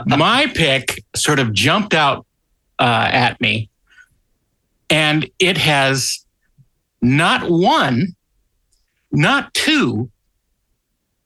[0.07, 2.25] my pick sort of jumped out
[2.79, 3.69] uh, at me,
[4.89, 6.25] and it has
[7.03, 8.15] not one,
[9.13, 10.11] not two,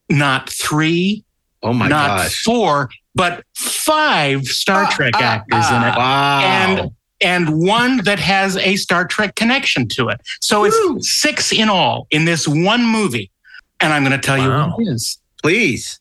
[0.09, 1.25] not three,
[1.63, 2.43] oh my not gosh.
[2.43, 5.97] four, but five Star Trek actors in it.
[5.97, 6.41] Wow.
[6.41, 10.21] And and one that has a Star Trek connection to it.
[10.41, 11.01] So it's Woo.
[11.01, 13.31] six in all in this one movie.
[13.81, 14.67] And I'm going to tell Wow.
[14.67, 15.19] you what it is.
[15.43, 16.01] Please.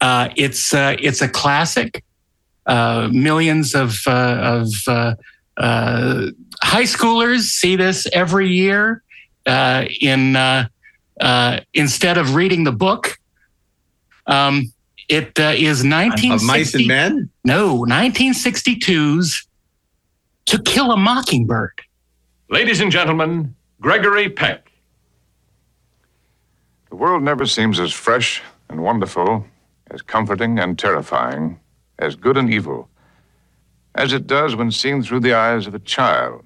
[0.00, 2.04] Uh, it's uh, it's a classic.
[2.66, 5.14] Uh, millions of uh, of uh,
[5.56, 6.26] uh,
[6.62, 9.02] high schoolers see this every year.
[9.46, 10.68] Uh, in uh,
[11.20, 13.16] uh, instead of reading the book,
[14.26, 14.70] um,
[15.08, 17.30] it uh, is Of Mice 1960 and Men?
[17.44, 19.46] no 1962's
[20.46, 21.80] To Kill a Mockingbird.
[22.50, 24.70] Ladies and gentlemen, Gregory Peck.
[26.90, 29.44] The world never seems as fresh and wonderful,
[29.90, 31.60] as comforting and terrifying,
[31.98, 32.88] as good and evil,
[33.94, 36.44] as it does when seen through the eyes of a child.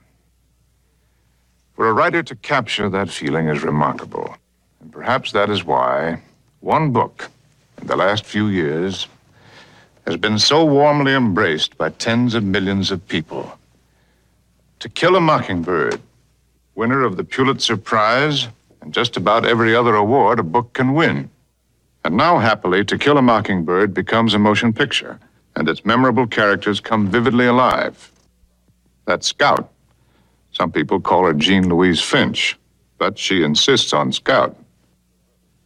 [1.74, 4.36] For a writer to capture that feeling is remarkable,
[4.80, 6.20] and perhaps that is why
[6.60, 7.30] one book
[7.82, 9.08] in the last few years
[10.06, 13.58] has been so warmly embraced by tens of millions of people.
[14.78, 16.00] To Kill a Mockingbird,
[16.76, 18.46] winner of the Pulitzer Prize
[18.80, 21.28] and just about every other award a book can win.
[22.04, 25.18] And now, happily, To Kill a Mockingbird becomes a motion picture,
[25.56, 28.12] and its memorable characters come vividly alive.
[29.06, 29.72] That Scout.
[30.52, 32.56] Some people call her Jean Louise Finch,
[32.98, 34.56] but she insists on Scout.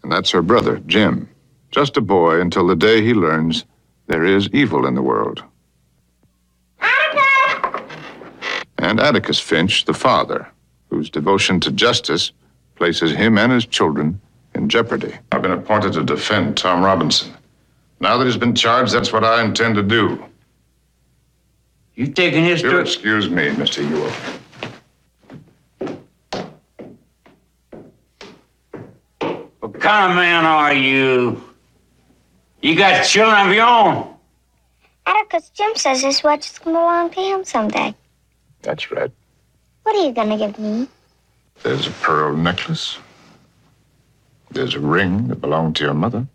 [0.02, 1.28] And that's her brother, Jem.
[1.70, 3.64] Just a boy until the day he learns
[4.06, 5.42] there is evil in the world.
[6.80, 7.96] Atticus!
[8.78, 10.48] And Atticus Finch, the father,
[10.90, 12.32] whose devotion to justice
[12.76, 14.20] places him and his children
[14.54, 15.14] in jeopardy.
[15.32, 17.32] I've been appointed to defend Tom Robinson.
[18.00, 20.22] Now that he's been charged, that's what I intend to do.
[21.94, 23.82] You taking his You'll excuse me, Mr.
[23.88, 24.12] Ewell.
[29.60, 31.42] What kind of man are you?
[32.66, 34.12] You got children of your own.
[35.06, 37.94] Atticus Jem says his going to belong to him someday.
[38.62, 39.12] That's right.
[39.84, 40.88] What are you gonna give me?
[41.62, 42.98] There's a pearl necklace.
[44.50, 46.26] There's a ring that belonged to your mother.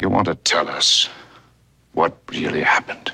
[0.00, 1.08] You want to tell us
[1.94, 3.10] what really happened?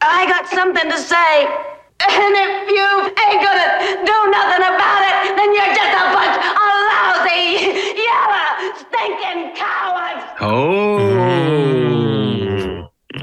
[0.00, 1.75] I got something to say.
[2.00, 2.88] And if you
[3.24, 3.70] ain't gonna
[4.04, 10.24] do nothing about it, then you're just a bunch of lousy, yellow, stinking cowards.
[10.40, 11.26] Oh.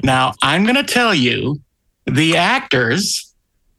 [0.03, 1.62] Now, I'm going to tell you
[2.05, 3.33] the actors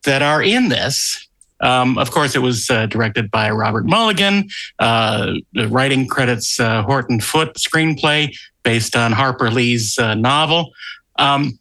[0.05, 1.29] that are in this.
[1.61, 4.49] Um, of course, it was uh, directed by Robert Mulligan.
[4.79, 10.73] Uh, the writing credits uh, Horton Foote screenplay based on Harper Lee's uh, novel.
[11.17, 11.59] Um,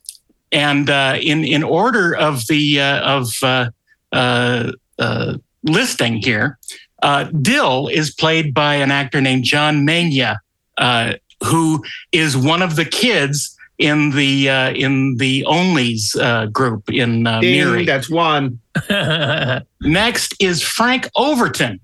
[0.54, 3.70] and uh, in in order of the uh, of uh,
[4.12, 6.58] uh, uh, listing here,
[7.02, 10.38] uh, Dill is played by an actor named John Megna,
[10.78, 11.13] uh,
[11.44, 17.26] who is one of the kids in the uh, in the Onlies uh, group in
[17.28, 17.86] uh, Ding, Miri.
[17.86, 18.60] that's one.
[19.82, 21.80] Next is Frank Overton.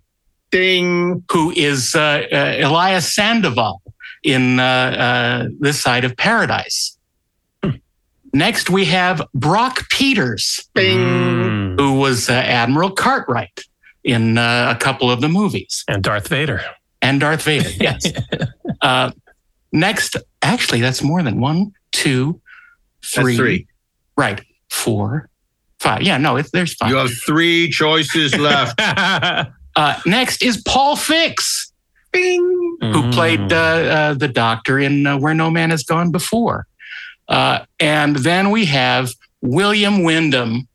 [0.51, 1.23] Ding.
[1.32, 3.82] Who is uh, uh, Elias Sandoval
[4.23, 6.97] in uh, uh, This Side of Paradise.
[8.33, 13.61] Next, we have Brock Peters, who was uh, Admiral Cartwright
[14.03, 15.83] in uh, a couple of the movies.
[15.87, 16.61] And Darth Vader.
[17.01, 18.05] And Darth Vader, yes.
[18.81, 19.11] uh,
[19.71, 22.39] next, actually, that's more than one, two,
[23.03, 23.35] three.
[23.35, 23.67] three.
[24.17, 24.41] Right.
[24.69, 25.29] Four,
[25.79, 26.03] five.
[26.03, 26.89] Yeah, no, it's, there's five.
[26.89, 28.79] You have three choices left.
[29.75, 31.71] Uh, next is Paul Fix,
[32.11, 32.77] Bing.
[32.81, 36.67] who played uh, uh, the doctor in uh, Where No Man Has Gone Before.
[37.29, 39.11] Uh, and then we have
[39.41, 40.67] William Windom,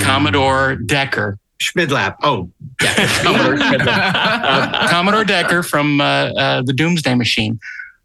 [0.00, 1.38] Commodore Decker.
[1.60, 2.16] Schmidlap.
[2.22, 2.50] Oh,
[3.22, 7.58] Commodore, uh, Commodore Decker from uh, uh, the Doomsday Machine.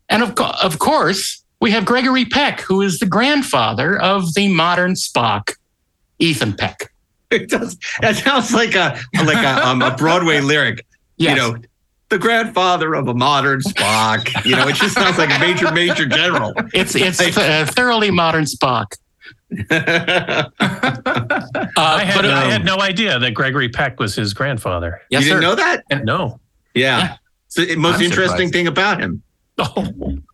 [0.08, 4.48] And of, co- of course, we have Gregory Peck, who is the grandfather of the
[4.54, 5.56] modern Spock,
[6.20, 6.92] Ethan Peck.
[7.32, 7.78] It does.
[8.02, 10.86] That sounds like a like a, um, a Broadway lyric.
[11.18, 11.32] Yes.
[11.32, 11.60] You know,
[12.10, 14.46] the grandfather of a modern Spock.
[14.46, 16.54] You know, it just sounds like a major, major general.
[16.74, 18.94] It's it's a thoroughly modern Spock.
[19.72, 20.44] I,
[22.04, 25.02] had, but, I um, had no idea that Gregory Peck was his grandfather.
[25.10, 25.48] Yes, you didn't sir.
[25.50, 25.84] know that?
[26.04, 26.40] No.
[26.76, 27.18] Yeah.
[27.48, 28.54] So the most I'm interesting surprised.
[28.54, 29.24] thing about him.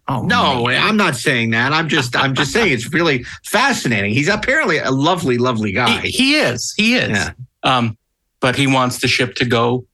[0.08, 1.74] Oh, no, I'm not saying that.
[1.74, 4.14] I'm just I'm just saying it's really fascinating.
[4.14, 6.02] He's apparently a lovely, lovely guy.
[6.02, 6.74] He, he is.
[6.78, 7.10] He is.
[7.10, 7.32] Yeah.
[7.64, 7.98] Um,
[8.40, 9.86] but he wants the ship to go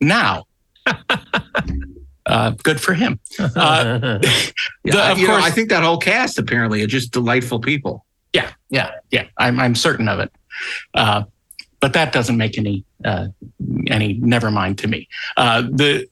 [0.00, 0.44] now.
[2.26, 3.18] uh, good for him.
[3.38, 4.18] Uh,
[4.84, 7.58] Yeah, the- of you know, course- I think that whole cast apparently are just delightful
[7.60, 8.04] people.
[8.32, 9.24] Yeah, yeah, yeah.
[9.36, 10.32] I'm I'm certain of it.
[10.94, 11.24] Uh,
[11.80, 13.28] but that doesn't make any uh,
[13.88, 15.08] any never mind to me.
[15.36, 16.06] Uh, the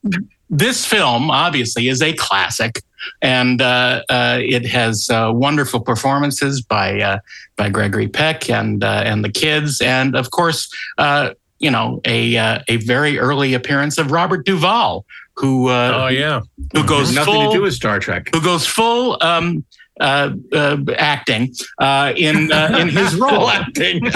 [0.51, 2.83] this film obviously is a classic,
[3.22, 7.18] and uh, uh, it has uh, wonderful performances by uh,
[7.57, 12.37] by Gregory Peck and uh, and the kids, and of course, uh, you know, a
[12.37, 15.05] uh, a very early appearance of Robert Duvall,
[15.37, 16.40] who uh, Oh, yeah.
[16.73, 18.31] who goes Nothing full, to do with Star Trek.
[18.35, 19.64] who goes full um,
[20.01, 23.49] uh, uh, acting uh, in uh, in his role.
[23.51, 24.01] acting.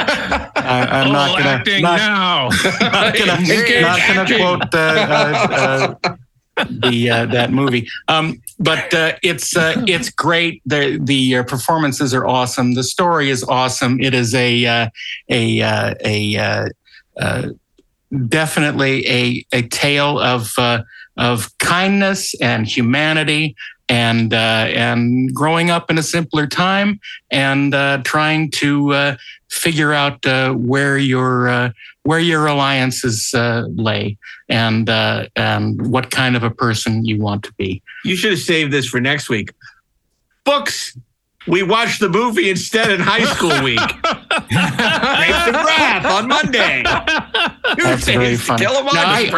[0.00, 2.48] I, I'm not gonna acting not, now.
[2.80, 6.16] not gonna, not gonna quote uh, uh, uh,
[6.66, 7.88] the uh, that movie.
[8.08, 10.62] Um, but uh, it's uh, it's great.
[10.66, 12.74] The the uh, performances are awesome.
[12.74, 14.00] The story is awesome.
[14.00, 14.88] It is a uh,
[15.28, 17.50] a uh, a
[18.28, 20.54] definitely a a tale of
[21.16, 23.54] of kindness and humanity
[23.88, 27.72] and and growing up in a simpler time and
[28.04, 29.16] trying to
[29.48, 30.24] figure out
[30.56, 31.72] where your
[32.08, 34.16] where your alliances uh, lay
[34.48, 37.82] and uh, and what kind of a person you want to be.
[38.02, 39.50] You should have saved this for next week.
[40.42, 40.96] Books.
[41.46, 43.78] We watched the movie instead in high school week.
[43.78, 46.82] Grapes of Wrath on Monday.
[46.82, 48.64] That's very funny.
[48.66, 49.30] Kill a No, I-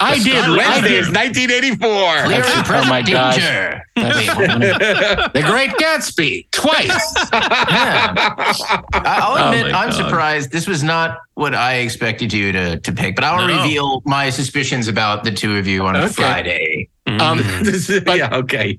[0.00, 0.92] I did- I did.
[0.92, 2.24] is 1984.
[2.24, 3.36] Clear Oh my gosh.
[3.36, 3.82] danger.
[3.96, 7.14] the Great Gatsby twice.
[7.32, 9.96] I- I'll Oh admit, my I'm God.
[9.96, 10.50] surprised.
[10.52, 13.62] This was not what I expected you to, to pick, but I'll No.
[13.62, 16.08] reveal my suspicions about the two of you on Okay.
[16.08, 16.88] Friday.
[17.20, 18.78] Um, This is- yeah, okay.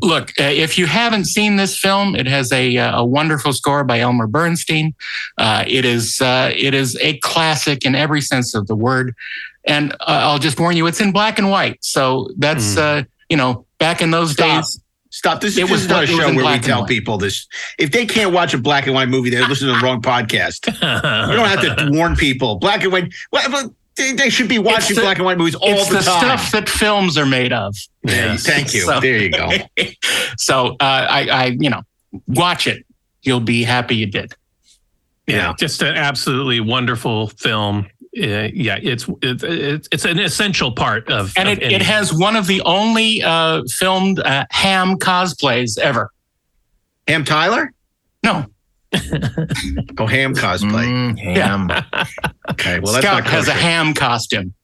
[0.00, 3.84] look, uh, if you haven't seen this film, it has a, uh, a wonderful score
[3.84, 4.94] by Elmer Bernstein.
[5.38, 9.14] Uh, it is uh, it is a classic in every sense of the word,
[9.64, 11.78] and uh, I'll just warn you, it's in black and white.
[11.84, 14.62] So that's uh, you know back in those Stop.
[14.64, 14.78] days.
[15.10, 15.42] Stop.
[15.42, 17.46] This, It this was is not a show where we tell people this.
[17.78, 20.66] If they can't watch a black and white movie, they're listening to the wrong podcast.
[21.28, 22.56] you don't have to warn people.
[22.56, 23.12] Black and white.
[23.30, 23.66] Well, but
[23.96, 26.38] they, they should be watching the- black and white movies all it's the, the, time.
[26.38, 27.74] stuff that films are made of.
[28.04, 28.80] Yeah, thank you.
[28.82, 29.50] So- there you go.
[30.36, 31.82] so uh, I, I, you know,
[32.26, 32.84] watch it.
[33.22, 34.34] You'll be happy you did.
[35.26, 37.86] Yeah, just an absolutely wonderful film.
[38.14, 41.82] Uh, yeah, it's it's it's it's an essential part of And of it, any- it
[41.82, 46.10] has one of the only uh, filmed uh, ham cosplays ever.
[47.08, 47.72] Ham Tyler?
[48.24, 48.46] No.
[48.94, 50.86] Oh, ham cosplay.
[50.86, 51.70] Mm, ham.
[52.50, 52.80] Okay.
[52.80, 54.54] Well, that's Scout not has a ham costume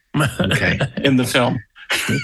[0.40, 0.78] Okay.
[1.04, 1.58] in the film.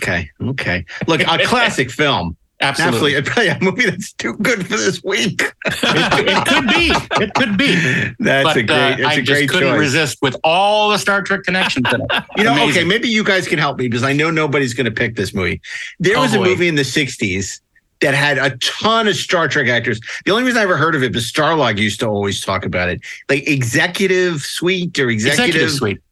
[0.02, 0.28] Okay.
[0.42, 0.84] Okay.
[1.06, 2.36] Look, a classic film.
[2.60, 3.16] Absolutely.
[3.16, 3.48] Absolutely.
[3.48, 5.42] A movie that's too good for this week.
[5.66, 6.92] It could be.
[7.22, 7.74] It could be.
[8.20, 8.76] That's but a great.
[8.94, 9.78] uh, That's I a just couldn't choice.
[9.80, 12.24] resist with all the Star Trek connections in it.
[12.36, 14.90] You know, okay, maybe you guys can help me because I know nobody's going to
[14.92, 15.60] pick this movie.
[15.98, 16.44] There Oh, was a boy.
[16.44, 17.60] movie in the 60s
[18.04, 19.98] that had a ton of Star Trek actors.
[20.26, 22.90] The only reason I ever heard of it was Starlog used to always talk about
[22.90, 23.00] it.
[23.30, 26.02] Like Executive Suite or Executive, Executive Suite.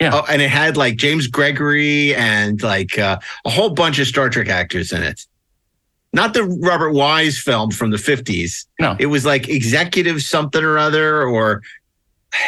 [0.00, 0.10] Yeah.
[0.12, 4.28] Oh, and it had like James Gregory and like uh, a whole bunch of Star
[4.28, 5.24] Trek actors in it.
[6.12, 8.66] Not the Robert Wise film from the 50s.
[8.80, 8.96] No.
[8.98, 11.62] It was like Executive something or other, or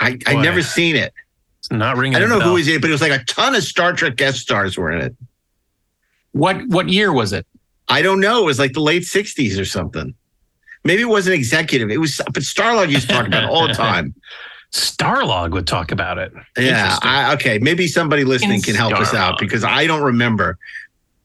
[0.00, 1.12] I, I never seen it.
[1.60, 2.16] it's not ringing.
[2.16, 3.92] I don't know who was in it, but it was like a ton of Star
[3.92, 5.14] Trek guest stars were in it.
[6.32, 7.46] What what year was it?
[7.90, 8.42] I don't know.
[8.42, 10.14] It was like the late 60s or something.
[10.84, 11.90] Maybe it wasn't executive.
[11.90, 14.14] It was, but Starlog used to talk about it all the time.
[14.72, 16.32] Starlog would talk about it.
[16.56, 16.96] Yeah.
[17.02, 17.58] I, okay.
[17.58, 20.56] Maybe somebody listening can help us out because I don't remember.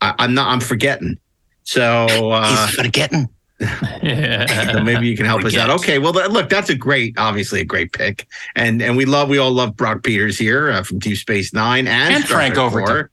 [0.02, 1.20] I, I'm not, I'm forgetting.
[1.64, 3.30] So, uh, He's forgetting.
[3.60, 5.70] so maybe you can help us out.
[5.70, 6.00] Okay.
[6.00, 8.28] Well, look, that's a great, obviously a great pick.
[8.56, 11.88] And, and we love, we all love Brock Peters here uh, from Deep Space Nine
[11.88, 13.10] and, And Star Frank Trek Overton.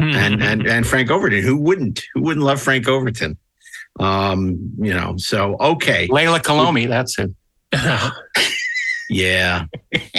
[0.00, 0.08] 4.
[0.20, 1.42] and and and Frank Overton.
[1.42, 2.02] Who wouldn't?
[2.14, 3.36] Who wouldn't love Frank Overton?
[3.98, 5.14] Um, you know.
[5.18, 7.30] So okay, Leila Kalomi, that's it.
[9.10, 9.66] yeah,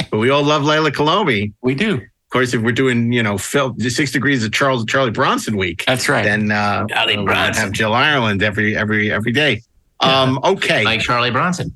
[0.09, 1.53] but we all love Leila Kalomi.
[1.61, 1.95] We do.
[1.95, 5.84] Of course, if we're doing you know Phil, Six Degrees of Charles Charlie Bronson week,
[5.86, 6.23] That's right.
[6.23, 7.61] then uh, Charlie we'll Bronson.
[7.63, 9.61] have Jill Ireland every every every day.
[9.99, 10.84] Um, okay.
[10.84, 11.75] Like Charlie Bronson.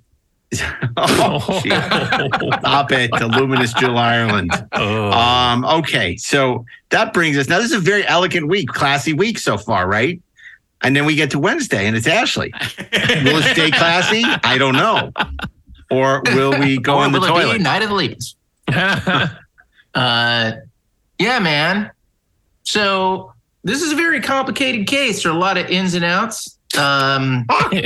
[0.97, 1.69] oh, gee.
[1.69, 4.51] Stop it, the luminous Jill Ireland.
[4.71, 5.11] Oh.
[5.11, 7.57] Um, okay, so that brings us now.
[7.57, 10.21] This is a very elegant week, classy week so far, right?
[10.81, 12.53] And then we get to Wednesday, and it's Ashley.
[12.77, 14.23] Will it stay classy?
[14.43, 15.11] I don't know.
[15.89, 17.61] Or will we go on in the will it be toilet?
[17.61, 18.35] Night of the Lepus.
[19.95, 20.51] Uh,
[21.19, 21.89] yeah, man.
[22.63, 23.31] So
[23.63, 25.23] this is a very complicated case.
[25.23, 26.54] There are a lot of ins and outs.
[26.77, 27.81] Um, you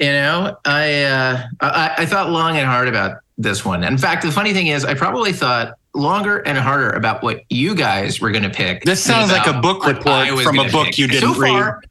[0.00, 3.84] know, I, uh, I I thought long and hard about this one.
[3.84, 7.74] In fact, the funny thing is, I probably thought longer and harder about what you
[7.74, 8.82] guys were going to pick.
[8.84, 10.98] This sounds like a book report from a book pick.
[10.98, 11.82] you didn't so far,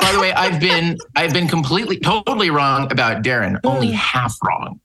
[0.00, 3.60] by the way, I've been I've been completely totally wrong about Daren.
[3.64, 4.80] Only half wrong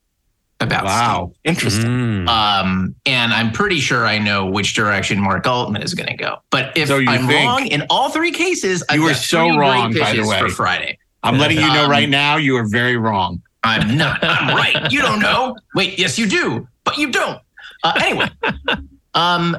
[0.62, 0.89] about Steve.
[0.89, 1.32] Wow.
[1.43, 1.86] Interesting.
[1.86, 2.28] Mm.
[2.28, 6.38] Um, and I'm pretty sure I know which direction Mark Altman is going to go.
[6.49, 10.26] But if So I'm wrong in all three cases, You were so wrong, by the
[10.28, 10.39] way.
[10.39, 10.97] for Friday.
[11.24, 13.41] I'm letting you know Um, right now you are very wrong.
[13.64, 14.20] I'm not.
[14.24, 14.91] I'm right.
[14.91, 15.55] You don't know.
[15.76, 17.39] Wait, yes, you do, but you don't.
[17.84, 18.30] Uh, anyway,
[19.14, 19.57] um,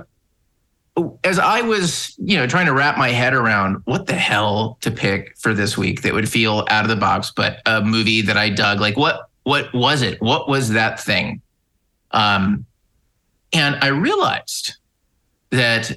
[1.25, 4.91] as I was, you know, trying to wrap my head around what the hell to
[4.91, 8.37] pick for this week that would feel out of the box, but a movie that
[8.37, 10.21] I dug, like what what was it?
[10.21, 11.41] What was that thing?
[12.11, 12.67] Um,
[13.53, 14.77] and I realized
[15.51, 15.93] that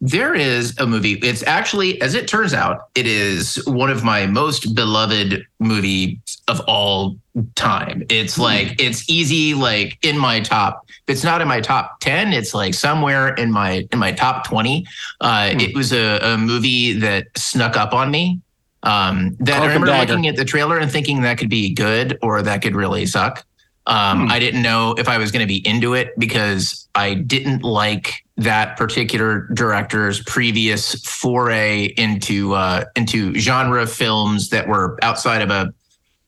[0.00, 1.14] there is a movie.
[1.14, 6.60] It's actually, as it turns out, it is one of my most beloved movies of
[6.66, 7.16] all
[7.54, 8.04] time.
[8.10, 10.84] It's like it's easy, like in my top.
[10.88, 14.46] If it's not in my top ten, it's like somewhere in my in my top
[14.46, 14.86] twenty.
[15.20, 18.40] Uh, It was a, a movie that snuck up on me.
[18.84, 22.42] Um, that I remember looking at the trailer and thinking that could be good or
[22.42, 23.44] that could really suck.
[23.86, 27.62] Um, I didn't know if I was going to be into it because I didn't
[27.62, 35.50] like that particular director's previous foray into uh, into genre films that were outside of
[35.50, 35.72] a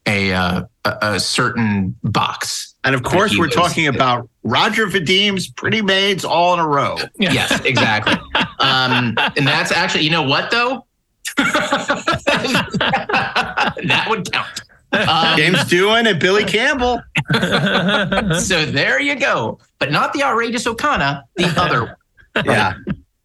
[0.07, 2.74] a uh, a, a certain box.
[2.84, 6.96] And of course, we're was- talking about Roger Vadim's Pretty Maids all in a row.
[7.18, 8.14] Yes, exactly.
[8.61, 10.86] um, and that's actually, you know what though?
[13.87, 14.62] that would count.
[14.93, 17.03] Um, James Doohan and Billy Campbell.
[18.41, 19.59] so there you go.
[19.79, 21.97] But not the outrageous Okona, the other one.
[22.45, 22.74] Yeah.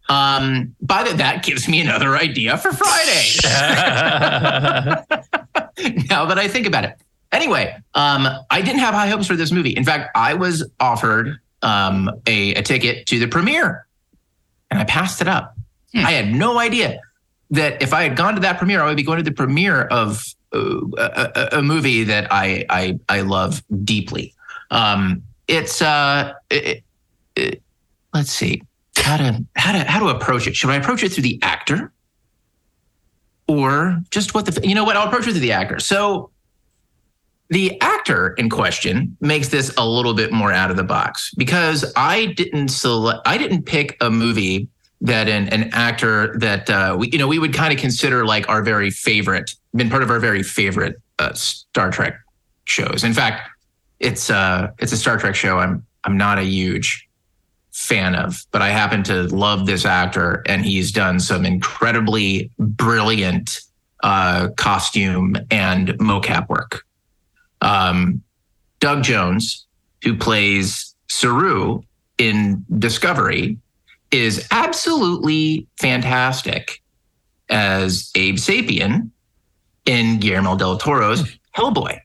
[0.10, 3.24] Um, by the that gives me another idea for Friday.
[6.10, 6.98] now that I think about it.
[7.32, 9.70] Anyway, um, I didn't have high hopes for this movie.
[9.70, 13.88] In fact, I was offered um, a, a ticket to the premiere
[14.70, 15.56] and I passed it up.
[15.94, 17.02] I had no idea
[17.52, 19.84] that if I had gone to that premiere, I would be going to the premiere
[19.84, 20.24] of
[20.54, 24.34] uh, a, a, a movie that I, I, I love deeply.
[24.72, 26.84] Um, it's, uh, it,
[27.36, 27.62] it,
[28.14, 28.64] let's see
[28.98, 30.56] how to, how to, how to approach it.
[30.56, 31.92] Should I approach it through the actor?
[33.52, 35.80] or just what the you know what I'll approach it through the actor.
[35.80, 36.30] So
[37.50, 41.92] the actor in question makes this a little bit more out of the box because
[41.98, 44.70] I didn't select I didn't pick a movie
[45.02, 48.48] that an, an actor that uh, we you know we would kind of consider like
[48.50, 52.20] our very favorite been part of our very favorite uh, Star Trek
[52.66, 53.04] shows.
[53.04, 53.50] In fact,
[54.00, 57.08] it's uh it's a Star Trek show I'm I'm not a huge
[57.72, 63.62] fan of, but I happen to love this actor, and he's done some incredibly brilliant
[64.04, 66.86] uh, costume and mocap work.
[67.62, 68.22] Um,
[68.80, 69.66] Doug Jones,
[70.04, 71.82] who plays Saru
[72.18, 73.58] in Discovery,
[74.12, 76.82] is absolutely fantastic
[77.50, 79.10] as Abe Sapien
[79.86, 82.00] in Guillermo del Toro's Hellboy.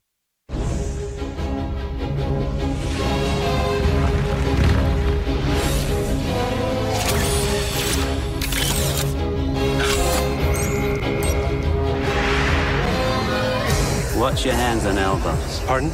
[14.16, 15.60] Watch your hands and elbows.
[15.66, 15.90] Pardon?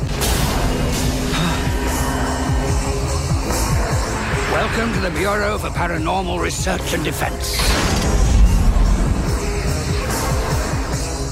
[4.52, 7.56] Welcome to the Bureau for Paranormal Research and Defense.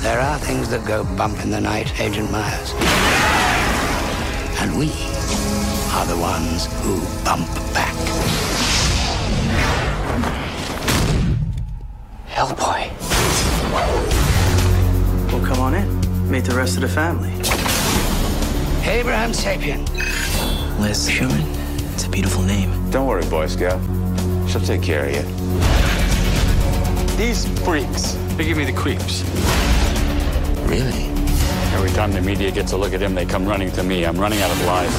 [0.03, 2.73] There are things that go bump in the night, Agent Myers.
[4.63, 4.87] And we
[5.93, 7.95] are the ones who bump back.
[12.27, 12.91] Hellboy.
[15.31, 16.31] Well, come on in.
[16.31, 17.33] Meet the rest of the family.
[18.91, 19.87] Abraham Sapien.
[20.81, 21.60] Liz Sherman.
[22.01, 22.91] It's a beautiful name.
[22.91, 23.79] Don't worry, Boy Scout.
[24.49, 25.21] She'll take care of you.
[27.19, 29.23] These freaks, they give me the creeps.
[30.67, 31.11] Really?
[31.75, 34.07] Every time the media gets a look at him, they come running to me.
[34.07, 34.91] I'm running out of lies.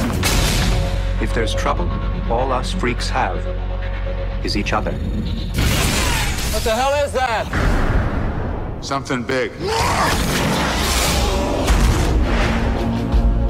[1.24, 1.90] If there's trouble,
[2.32, 3.40] all us freaks have
[4.46, 4.92] is each other.
[4.92, 7.48] What the hell is that?
[8.84, 9.52] Something big.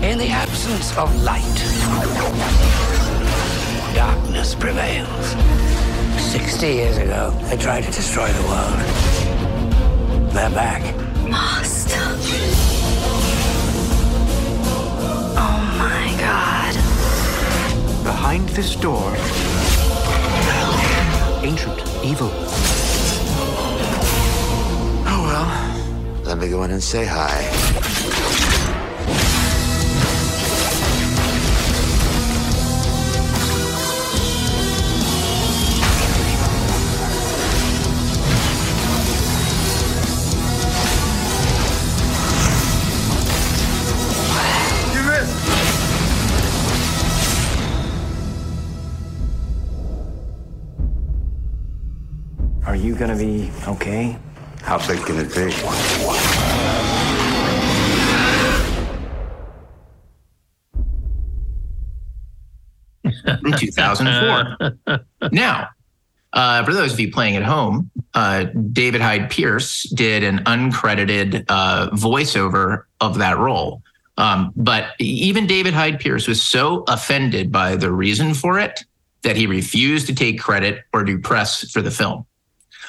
[0.10, 1.41] In the absence of light,
[4.02, 5.28] darkness prevails.
[6.18, 8.80] Sixty years ago, they tried to destroy the world.
[10.34, 10.82] They're back.
[11.30, 12.02] Master.
[15.45, 16.74] Oh my god.
[18.04, 19.08] Behind this door,
[21.45, 22.32] ancient evil.
[25.14, 25.47] Oh well.
[26.24, 28.51] Let me go in and say hi.
[53.02, 54.16] Gonna be okay?
[54.62, 55.41] How big can it be?
[63.43, 64.99] in 2004.
[65.32, 65.70] now,
[66.34, 71.45] uh, for those of you playing at home, uh, David Hyde Pierce did an uncredited
[71.49, 73.82] uh, voiceover of that role.
[74.18, 78.84] Um, but even David Hyde Pierce was so offended by the reason for it
[79.24, 82.28] that he refused to take credit or do press for the film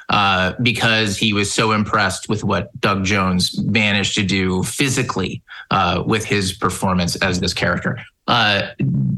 [0.08, 6.02] uh, because he was so impressed with what Doug Jones managed to do physically uh,
[6.06, 7.98] with his performance as this character.
[8.28, 8.68] Uh,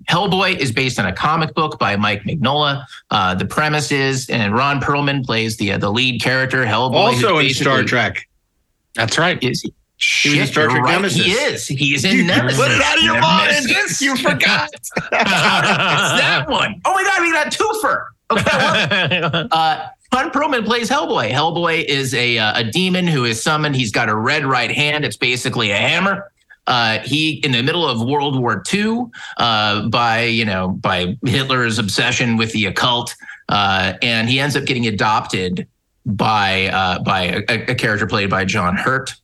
[0.08, 2.84] Hellboy is based on a comic book by Mike Mignola.
[3.10, 6.64] Uh, the premise is, and Ron Perlman plays the uh, the lead character.
[6.64, 8.26] Hellboy, Also in Star Trek.
[8.94, 9.42] That's right.
[9.42, 9.74] Is he?
[9.96, 10.92] He was in Star Trek right.
[10.92, 11.24] Nemesis.
[11.24, 11.66] He is.
[11.68, 12.58] He's in You Nemesis.
[12.58, 13.66] put it out of your mind.
[13.66, 14.00] Nemesis.
[14.00, 14.68] You forgot.
[14.74, 16.80] it's that one.
[16.84, 18.04] Oh my god, we got a twofer.
[18.30, 21.32] Okay, well, uh, Ron Perlman plays Hellboy.
[21.32, 23.74] Hellboy is a uh, a demon who is summoned.
[23.74, 25.04] He's got a red right hand.
[25.04, 26.30] It's basically a hammer.
[26.68, 29.06] Uh, he in the middle of World War II,
[29.38, 33.16] uh, by you know by Hitler's obsession with the occult,
[33.48, 35.66] uh, and he ends up getting adopted
[36.06, 39.14] by uh, by a, a character played by John Hurt,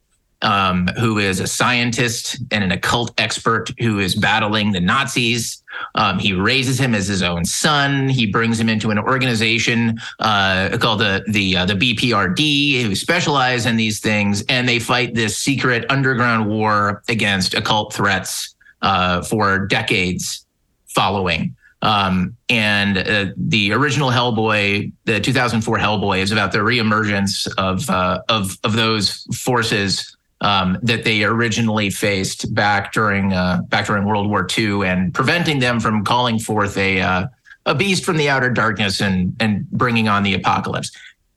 [0.43, 5.63] um, who is a scientist and an occult expert who is battling the Nazis.
[5.95, 8.09] Um, he raises him as his own son.
[8.09, 13.67] He brings him into an organization uh, called the the uh, the BPRD, who specialize
[13.67, 19.67] in these things, and they fight this secret underground war against occult threats uh, for
[19.67, 20.47] decades
[20.87, 21.55] following.
[21.83, 28.21] Um, and uh, the original Hellboy, the 2004 Hellboy, is about the reemergence of uh,
[28.29, 34.29] of of those forces um, that they originally faced back during uh, back during World
[34.29, 37.27] War II, and preventing them from calling forth a uh,
[37.67, 40.91] a beast from the outer darkness and and bringing on the apocalypse,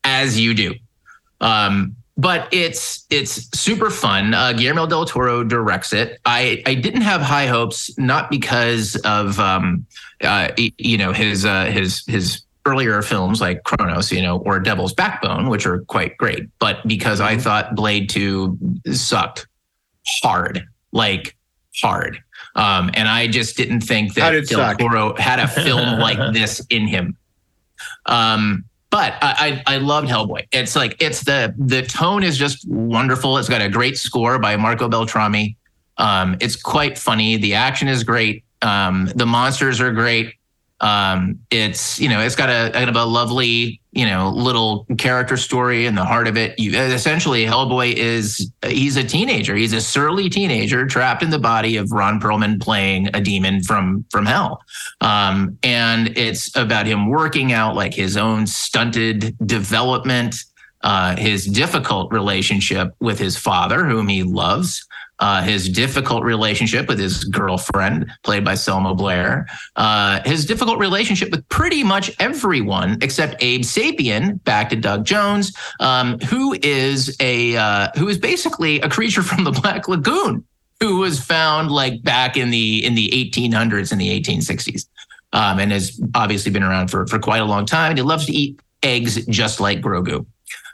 [0.04, 0.74] as you do.
[1.41, 4.34] Um, but it's it's super fun.
[4.34, 6.20] Uh, Guillermo del Toro directs it.
[6.26, 9.86] I I didn't have high hopes, not because of um,
[10.24, 14.93] uh, you know his uh, his his earlier films like Cronos, you know, or Devil's
[14.93, 18.57] Backbone, which are quite great, but because I thought Blade Two
[18.91, 19.47] sucked
[20.22, 21.36] hard, like
[21.82, 22.22] hard.
[22.55, 24.78] Um, and I just didn't think that Del suck?
[24.80, 27.18] Toro had a film like this in him.
[28.05, 30.45] Um, but I, I I loved Hellboy.
[30.51, 33.38] It's like it's the the tone is just wonderful.
[33.39, 35.55] It's got a great score by Marco Beltrami.
[35.97, 37.38] Um, it's quite funny.
[37.38, 38.43] The action is great.
[38.61, 40.36] Um, the monsters are great.
[40.84, 45.38] Um, it's you know it's got a kind of a lovely you know little character
[45.38, 46.59] story in the heart of it.
[46.59, 49.55] You essentially Hellboy is he's a teenager.
[49.55, 54.03] He's a surly teenager trapped in the body of Ron Perlman playing a demon from
[54.11, 54.61] from hell.
[54.99, 60.36] Um, and it's about him working out like his own stunted development,
[60.81, 64.86] uh, his difficult relationship with his father, whom he loves,
[65.20, 71.32] uh, his difficult relationship with his girlfriend, played by Selma Blair, uh, his difficult relationship
[71.32, 77.55] with pretty much everyone except Abe Sapien, back to Doug Jones, um, who is a
[77.55, 80.43] uh, who is basically a creature from the Black Lagoon
[80.80, 84.86] who was found like back in the in the 1800s and the 1860s
[85.32, 88.26] um, and has obviously been around for for quite a long time and he loves
[88.26, 90.26] to eat eggs just like grogu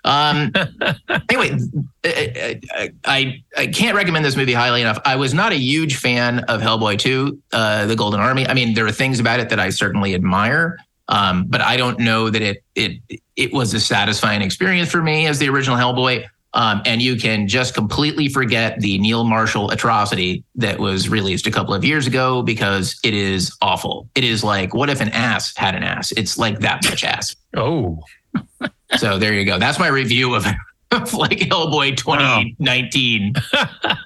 [0.09, 0.51] um,
[1.29, 1.57] anyway
[2.03, 6.39] I, I i can't recommend this movie highly enough i was not a huge fan
[6.45, 9.59] of hellboy 2 uh, the golden army i mean there are things about it that
[9.59, 14.41] i certainly admire um, but i don't know that it it it was a satisfying
[14.41, 18.97] experience for me as the original hellboy um, and you can just completely forget the
[18.97, 24.09] Neil Marshall atrocity that was released a couple of years ago because it is awful.
[24.15, 26.11] It is like, what if an ass had an ass?
[26.13, 27.35] It's like that much ass.
[27.55, 27.99] Oh.
[28.97, 29.59] So there you go.
[29.59, 30.45] That's my review of,
[30.91, 33.33] of like Hellboy 2019.
[33.33, 33.95] Wow.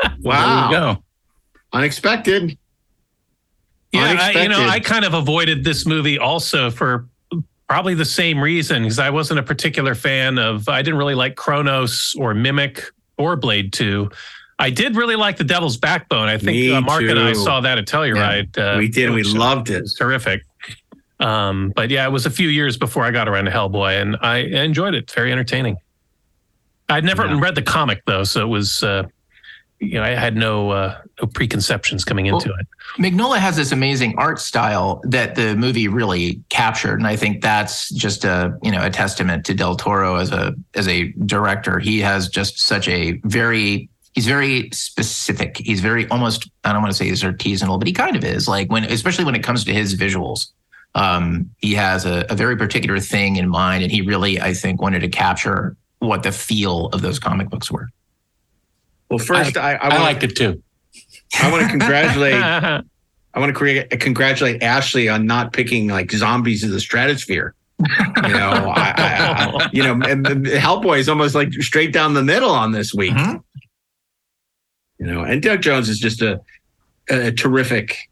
[0.00, 1.02] There you go.
[1.72, 2.58] Unexpected.
[3.92, 7.06] Yeah, I, you know, I kind of avoided this movie also for
[7.68, 10.68] probably the same reason because I wasn't a particular fan of.
[10.68, 12.82] I didn't really like Cronos or Mimic
[13.16, 14.10] or Blade Two.
[14.58, 16.28] I did really like The Devil's Backbone.
[16.28, 18.56] I think uh, Mark and I saw that at Telluride.
[18.58, 19.10] uh, we did.
[19.10, 19.82] We which loved it.
[19.82, 20.45] was terrific.
[21.18, 24.16] Um, but yeah, it was a few years before I got around to Hellboy, and
[24.20, 25.10] I enjoyed it.
[25.10, 25.76] Very entertaining.
[26.88, 28.82] I'd never read the comic though, so it was.
[28.82, 29.04] Uh,
[29.78, 32.66] you know, I had no uh, no preconceptions coming into it.
[32.98, 37.90] Mignola has this amazing art style that the movie really captured, and I think that's
[37.90, 41.78] just a you know a testament to Del Toro as a as a director.
[41.78, 45.58] He has just such a very he's very specific.
[45.58, 48.48] He's very almost I don't want to say he's artisanal, but he kind of is.
[48.48, 50.48] Like when especially when it comes to his visuals,
[50.96, 54.80] um, he has a, a very particular thing in mind, and he really I think
[54.82, 57.88] wanted to capture what the feel of those comic books were.
[59.10, 60.62] Well, first, I, I, I wanna- liked it too.
[61.40, 62.34] I want to congratulate.
[63.34, 67.54] I want to create, congratulate Ashley on not picking like zombies of the stratosphere.
[67.78, 72.14] You know, I, I, I, you know, and- and Hellboy is almost like straight down
[72.14, 73.12] the middle on this week.
[74.98, 76.40] You know, and Doug Jones is just a,
[77.10, 78.08] a terrific,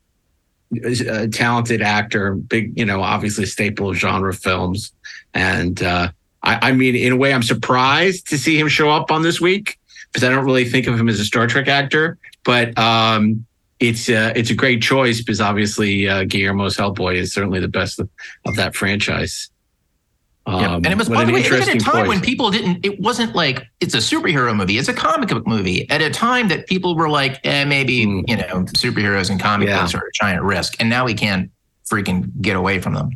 [0.85, 2.35] uh talented actor.
[2.35, 4.93] Big, you know, obviously staple of genre films.
[5.35, 6.11] And uh,
[6.43, 9.41] I, I mean, in a way, I'm surprised to see him show up on this
[9.41, 9.79] week
[10.13, 12.19] because I don't really think of him as a Star Trek actor.
[12.45, 13.45] But um,
[13.81, 17.99] it's uh, it's a great choice because obviously uh, Guillermo's Hellboy is certainly the best
[17.99, 18.09] of,
[18.45, 19.51] of that franchise.
[20.47, 20.75] Um, Yeah.
[20.77, 22.09] And it was, by the way, it was at a time choice.
[22.09, 25.89] when people didn't, it wasn't like it's a superhero movie, it's a comic book movie
[25.91, 29.69] at a time that people were like, eh, maybe, you know, superheroes and comic.
[29.69, 29.81] Yeah.
[29.81, 30.77] books are a giant risk.
[30.81, 31.51] And now we can't
[31.91, 33.11] freaking get away from them.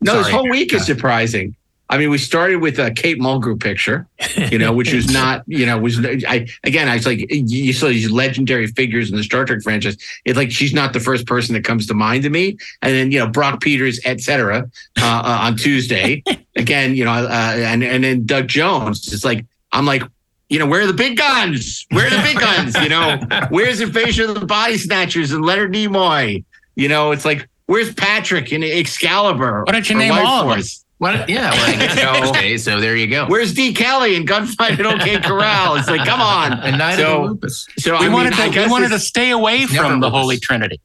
[0.00, 1.56] No, this whole week is surprising.
[1.88, 4.08] I mean, we started with a Kate Mulgrew picture,
[4.50, 7.86] you know, which was not, you know, was I again, I was like, you saw
[7.86, 9.96] these legendary figures in the Star Trek franchise.
[10.24, 12.58] It's like she's not the first person that comes to mind to me.
[12.82, 14.68] And then, you know, Brock Peters, et cetera,
[15.00, 16.22] uh, uh, on Tuesday.
[16.56, 19.12] Again, you know, uh, and and then Doug Jones.
[19.12, 20.02] It's like I'm like,
[20.48, 21.86] you know, where are the big guns?
[21.90, 22.74] Where are the big guns?
[22.76, 23.20] You know,
[23.50, 26.44] where's Invasion of the Body Snatchers and Leonard Nimoy?
[26.76, 29.64] You know, it's like, where's Patrick and Excalibur?
[29.66, 30.64] Why don't you name Life all of them?
[30.98, 31.18] Force?
[31.18, 31.28] What?
[31.28, 33.26] Yeah, well, I get to Tuesday, so there you go.
[33.26, 33.72] Where's D.
[33.74, 35.76] Kelly and Gunfight at OK Corral?
[35.76, 36.52] It's like, come on.
[36.66, 37.66] And Night so, of the Lupus.
[37.78, 40.20] So we I wanted mean, I to we wanted to stay away from the Lupus.
[40.20, 40.80] Holy Trinity.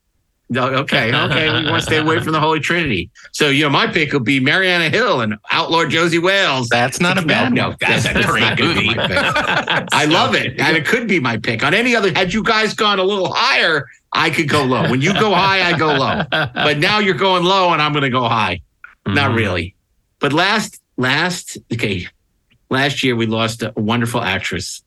[0.50, 1.48] No, okay, okay.
[1.50, 3.10] We want to stay away from the Holy Trinity.
[3.32, 6.68] So, you know, my pick would be Mariana Hill and Outlaw Josey Wales.
[6.68, 7.78] That's not a bad no, one.
[7.80, 8.96] that's, That's a that's great not gonna be movie.
[8.96, 9.18] my pick.
[9.94, 10.60] I love it.
[10.60, 11.64] And it could be my pick.
[11.64, 14.90] On any other, had you guys gone a little higher, I could go low.
[14.92, 16.24] When you go high, I go low.
[16.30, 18.62] But now you're going low and I'm going to go high.
[19.08, 19.38] Not hmm.
[19.38, 19.76] really.
[20.22, 22.08] But last, last, okay,
[22.70, 24.84] last year we lost a wonderful actress,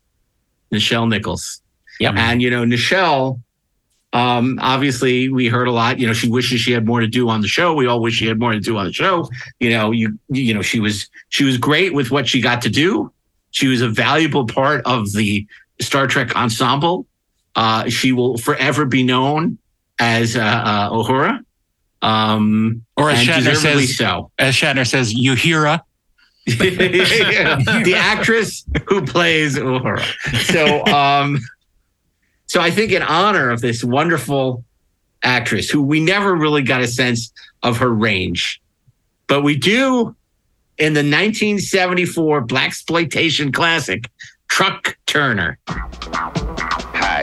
[0.73, 1.61] Nichelle Nichols.
[2.01, 2.15] Yep.
[2.17, 3.41] And, you know, Nichelle,
[4.13, 7.29] um, obviously we heard a lot, you know, she wishes she had more to do
[7.29, 7.75] on the show.
[7.75, 9.29] We all wish she had more to do on the show.
[9.59, 12.71] You know, you, you know, she was, she was great with what she got to
[12.71, 13.13] do.
[13.51, 15.47] She was a valuable part of the
[15.81, 17.07] Star Trek ensemble.
[17.57, 19.59] Uh, she will forever be known
[19.99, 21.45] as, uh, uh Uhura.
[22.05, 24.31] Um, Or as and Shatner says, so.
[24.39, 25.81] as Shatner says, you hear Uhura.
[26.47, 30.05] the actress who plays Uhura.
[30.53, 31.41] So, um,
[32.47, 34.65] so I think in honor of this wonderful
[35.23, 37.33] actress who we never really got a sense
[37.63, 38.61] of her range,
[39.27, 40.15] but we do
[40.77, 44.11] in the 1974 black exploitation classic
[44.49, 45.59] Truck Turner.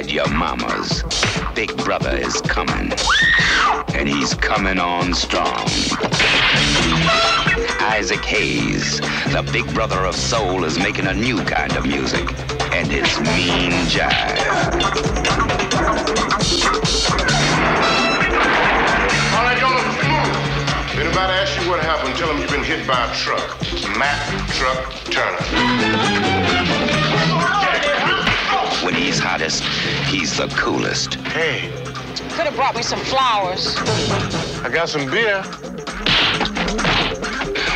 [0.01, 1.03] Hide your mamas.
[1.53, 2.91] Big brother is coming.
[3.93, 5.67] And he's coming on strong.
[7.79, 12.27] Isaac Hayes, the big brother of soul, is making a new kind of music.
[12.73, 14.39] And it's mean jive.
[19.35, 20.99] All right, let's move.
[20.99, 23.55] Anybody asks you what happened, tell them you've been hit by a truck.
[23.99, 27.00] Matt Truck Turner.
[28.83, 29.63] When he's hottest,
[30.09, 31.13] he's the coolest.
[31.15, 31.69] Hey,
[32.31, 33.75] Could have brought me some flowers.
[34.63, 35.43] I got some beer.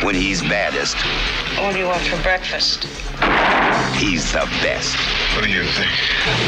[0.04, 0.96] When he's baddest,
[1.62, 2.84] What do you want for breakfast?
[3.96, 4.96] he's the best.
[5.34, 5.90] What do you think?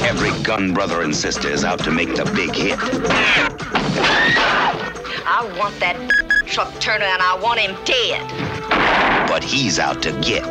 [0.03, 2.79] Every gun brother and sister is out to make the big hit.
[5.31, 5.97] I want that
[6.49, 8.27] truck Turner and I want him dead.
[9.29, 10.45] but he's out to get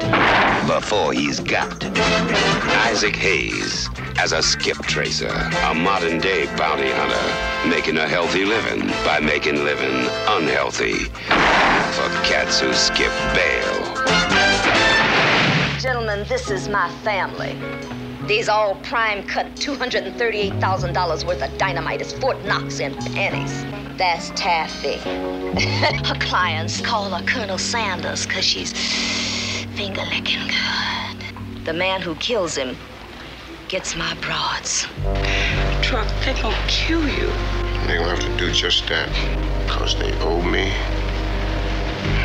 [0.67, 1.83] before he's got.
[2.85, 3.89] Isaac Hayes
[4.19, 5.29] as a skip tracer,
[5.65, 11.05] a modern day bounty hunter, making a healthy living by making living unhealthy
[11.95, 13.95] for cats who skip bail.
[15.79, 17.57] Gentlemen, this is my family.
[18.27, 23.63] These all prime cut $238,000 worth of dynamite is Fort Knox in pennies.
[23.97, 24.97] That's Taffy.
[26.05, 28.73] her clients call her Colonel Sanders because she's
[29.77, 31.65] finger licking good.
[31.65, 32.75] The man who kills him
[33.69, 34.87] gets my broads.
[35.81, 37.27] Truck, they gonna kill you.
[37.87, 39.07] They gonna have to do just that.
[39.67, 40.73] Because they owe me.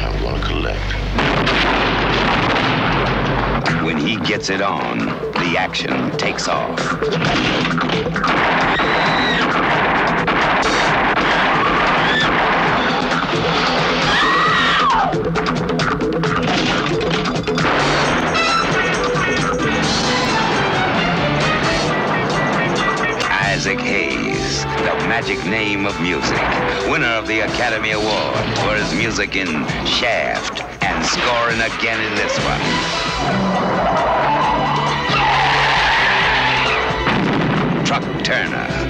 [0.02, 0.82] I'm gonna collect.
[3.84, 6.78] When he gets it on, the action takes off.
[23.50, 26.38] Isaac Hayes, the magic name of music,
[26.88, 32.38] winner of the Academy Award for his music in Shaft and scoring again in this
[32.44, 34.21] one.
[37.92, 38.88] Truck Turner.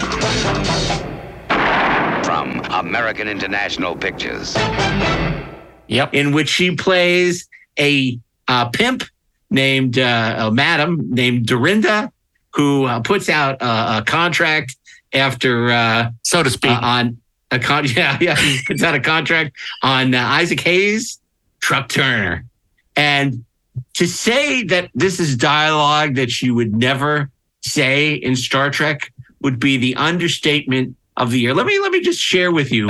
[2.23, 4.57] From American International Pictures.
[5.89, 6.15] Yep.
[6.15, 7.49] In which she plays
[7.81, 9.03] a uh, pimp
[9.51, 12.13] named uh, a madam named Dorinda,
[12.55, 14.77] who uh, puts out uh, a contract
[15.13, 17.19] after, uh, so to speak, on
[17.51, 17.85] a con.
[17.89, 18.37] Yeah, yeah,
[18.69, 21.19] puts out a contract on uh, Isaac Hayes,
[21.59, 22.45] Truck Turner,
[22.95, 23.45] and
[23.95, 27.32] to say that this is dialogue that you would never
[27.63, 31.55] say in Star Trek would be the understatement of the year.
[31.55, 32.89] Let me let me just share with you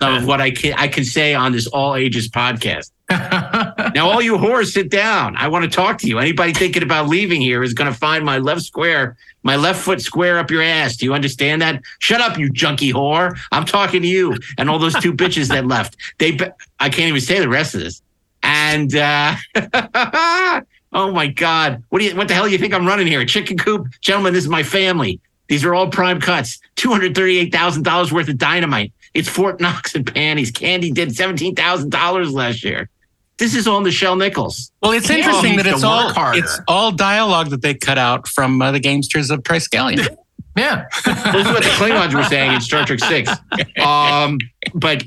[0.00, 2.90] some of what I can I can say on this all ages podcast.
[3.10, 5.36] now, all you whores, sit down.
[5.36, 6.18] I want to talk to you.
[6.18, 10.00] Anybody thinking about leaving here is going to find my left square, my left foot
[10.00, 10.96] square up your ass.
[10.96, 11.82] Do you understand that?
[11.98, 13.38] Shut up, you junkie whore.
[13.52, 15.96] I'm talking to you and all those two bitches that left.
[16.18, 16.38] They,
[16.80, 18.00] I can't even say the rest of this.
[18.42, 20.60] And And uh,
[20.94, 22.16] oh my God, what do you?
[22.16, 23.20] What the hell do you think I'm running here?
[23.20, 24.32] A chicken coop, gentlemen.
[24.32, 25.20] This is my family.
[25.48, 26.58] These are all prime cuts.
[26.76, 28.92] Two hundred thirty-eight thousand dollars worth of dynamite.
[29.12, 30.50] It's Fort Knox and panties.
[30.50, 32.88] Candy did seventeen thousand dollars last year.
[33.36, 34.70] This is all Nichelle Nichols.
[34.80, 36.38] Well, it's Candy interesting that it's all work harder.
[36.38, 39.98] it's all dialogue that they cut out from uh, the Gamesters of Triskelion.
[40.56, 41.06] yeah, this
[41.46, 43.30] is what the Klingons were saying in Star Trek Six.
[43.84, 44.38] Um,
[44.72, 45.04] but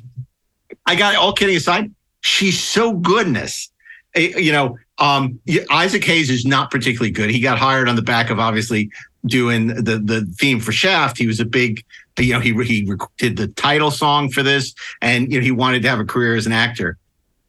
[0.85, 1.89] I got all kidding aside,
[2.21, 3.69] she's so good in this.
[4.13, 5.39] Eh, You know, um,
[5.69, 7.29] Isaac Hayes is not particularly good.
[7.29, 8.89] He got hired on the back of obviously
[9.25, 11.17] doing the the theme for Shaft.
[11.17, 11.83] He was a big,
[12.17, 15.81] you know, he he did the title song for this, and you know he wanted
[15.83, 16.97] to have a career as an actor.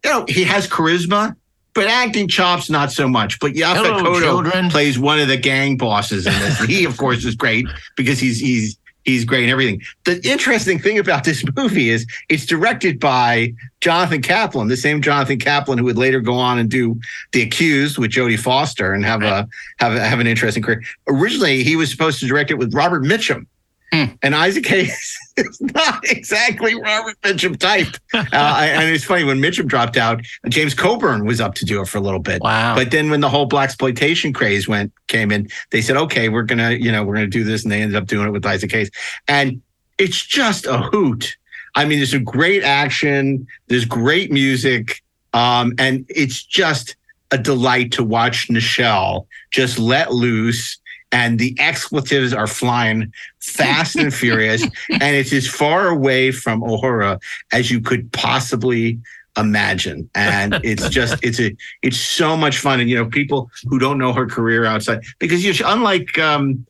[0.04, 1.34] You know, he has charisma.
[1.74, 3.38] But acting chops, not so much.
[3.38, 6.58] But Yaphet Kotto plays one of the gang bosses in this.
[6.64, 9.82] he, of course, is great because he's he's he's great and everything.
[10.04, 15.38] The interesting thing about this movie is it's directed by Jonathan Kaplan, the same Jonathan
[15.38, 16.98] Kaplan who would later go on and do
[17.32, 20.82] The Accused with Jodie Foster and have a have a, have an interesting career.
[21.06, 23.46] Originally, he was supposed to direct it with Robert Mitchum.
[23.92, 27.94] And Isaac Hayes is not exactly Robert Mitchum type.
[28.12, 31.88] Uh, and it's funny when Mitchum dropped out, James Coburn was up to do it
[31.88, 32.42] for a little bit.
[32.42, 32.74] Wow.
[32.74, 36.42] But then when the whole black exploitation craze went came in, they said, okay, we're
[36.42, 38.72] gonna, you know, we're gonna do this, and they ended up doing it with Isaac
[38.72, 38.90] Hayes.
[39.26, 39.62] And
[39.98, 41.36] it's just a hoot.
[41.74, 46.96] I mean, there's some great action, there's great music, um, and it's just
[47.30, 50.78] a delight to watch Nichelle just let loose.
[51.10, 57.18] And the expletives are flying fast and furious, and it's as far away from Uhura
[57.50, 58.98] as you could possibly
[59.38, 60.10] imagine.
[60.14, 62.80] And it's just it's a it's so much fun.
[62.80, 66.66] And you know, people who don't know her career outside because you're unlike um,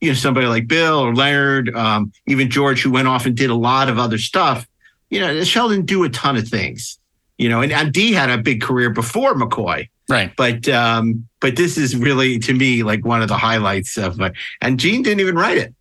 [0.00, 3.50] you know somebody like Bill or Leonard, um, even George, who went off and did
[3.50, 4.66] a lot of other stuff.
[5.10, 6.98] You know, Sheldon do a ton of things.
[7.38, 9.88] You know, and, and Dee had a big career before McCoy.
[10.08, 10.32] Right.
[10.36, 14.30] But um, but this is really to me like one of the highlights of uh,
[14.60, 15.74] and Gene didn't even write it.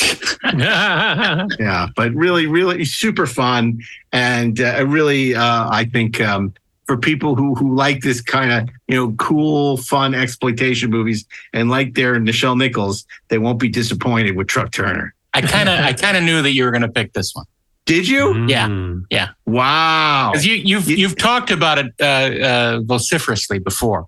[0.54, 3.80] yeah, but really, really super fun,
[4.12, 6.54] and uh, really, uh, I think um,
[6.86, 11.68] for people who who like this kind of you know cool, fun exploitation movies and
[11.68, 15.14] like their Nichelle Nichols, they won't be disappointed with Truck Turner.
[15.34, 17.46] I kind of I kind of knew that you were going to pick this one.
[17.88, 18.46] Did you?
[18.46, 18.68] Yeah,
[19.10, 19.28] yeah.
[19.46, 20.30] Wow.
[20.32, 24.06] Because you you've you've talked about it uh, uh, vociferously before.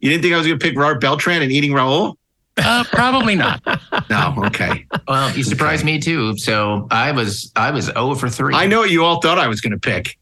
[0.00, 2.18] You didn't think I was going to pick Robert Beltran and Eating Raoul?
[2.56, 3.62] Uh, probably not.
[4.10, 4.34] No.
[4.46, 4.84] Okay.
[5.08, 6.36] Well, you surprised me too.
[6.36, 8.54] So I was I was 0 for three.
[8.54, 10.18] I know what you all thought I was going to pick.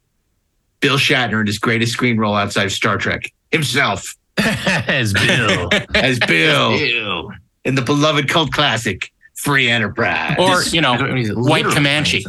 [0.80, 5.70] Bill Shatner in his greatest screen role outside of Star Trek himself as Bill.
[5.94, 7.32] as Bill Ew.
[7.64, 10.36] in the beloved cult classic Free Enterprise.
[10.38, 12.24] Or you know, White literally Comanche.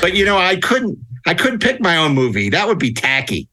[0.00, 2.50] But you know, I couldn't I couldn't pick my own movie.
[2.50, 3.48] That would be tacky.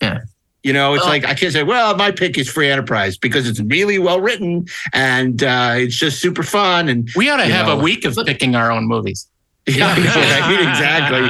[0.00, 0.20] Yeah.
[0.64, 3.48] You know, it's Well- like I can't say, well, my pick is Free Enterprise because
[3.48, 6.88] it's really well written and uh, it's just super fun.
[6.88, 9.26] And We ought to have know, a week of picking our own movies.
[9.68, 9.98] Yeah, right,
[10.68, 11.20] exactly.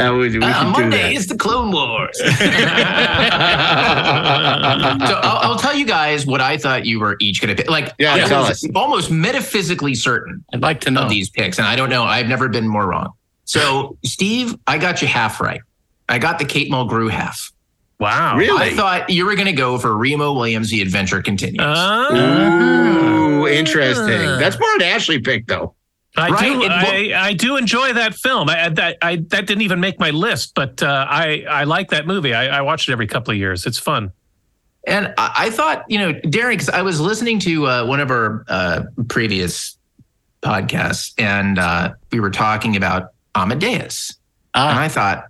[0.00, 1.12] That would, we Uh, should do Monday that.
[1.12, 2.16] is the Clone Wars.
[2.18, 2.24] so
[5.22, 7.70] I'll, I'll tell you guys what I thought you were each going to pick.
[7.70, 8.70] Like, Yeah, I tell was us.
[8.74, 11.02] almost metaphysically certain I'd like to know.
[11.02, 12.04] of these picks, and I don't know.
[12.04, 13.12] I've never been more wrong.
[13.44, 15.60] So, Steve, I got you half right.
[16.08, 17.52] I got the Kate Mulgrew half.
[17.98, 18.36] Wow.
[18.36, 18.60] Really?
[18.60, 21.60] I thought you were going to go for Remo Williams' The Adventure Continues.
[21.60, 24.06] Uh, Ooh, interesting.
[24.38, 25.74] That's more an Ashley pick, though.
[26.16, 26.62] I Right, do.
[26.62, 28.50] it wa- I, I do enjoy that film.
[28.50, 32.06] I, that I that didn't even make my list, but uh, I I like that
[32.06, 32.34] movie.
[32.34, 33.64] I, I watch it every couple of years.
[33.64, 34.12] It's fun.
[34.86, 38.10] And I, I thought, you know, Daren, because I was listening to uh, one of
[38.10, 39.78] our uh, previous
[40.42, 44.10] podcasts, and uh, we were talking about Amadeus,
[44.54, 45.24] and Ah, I thought,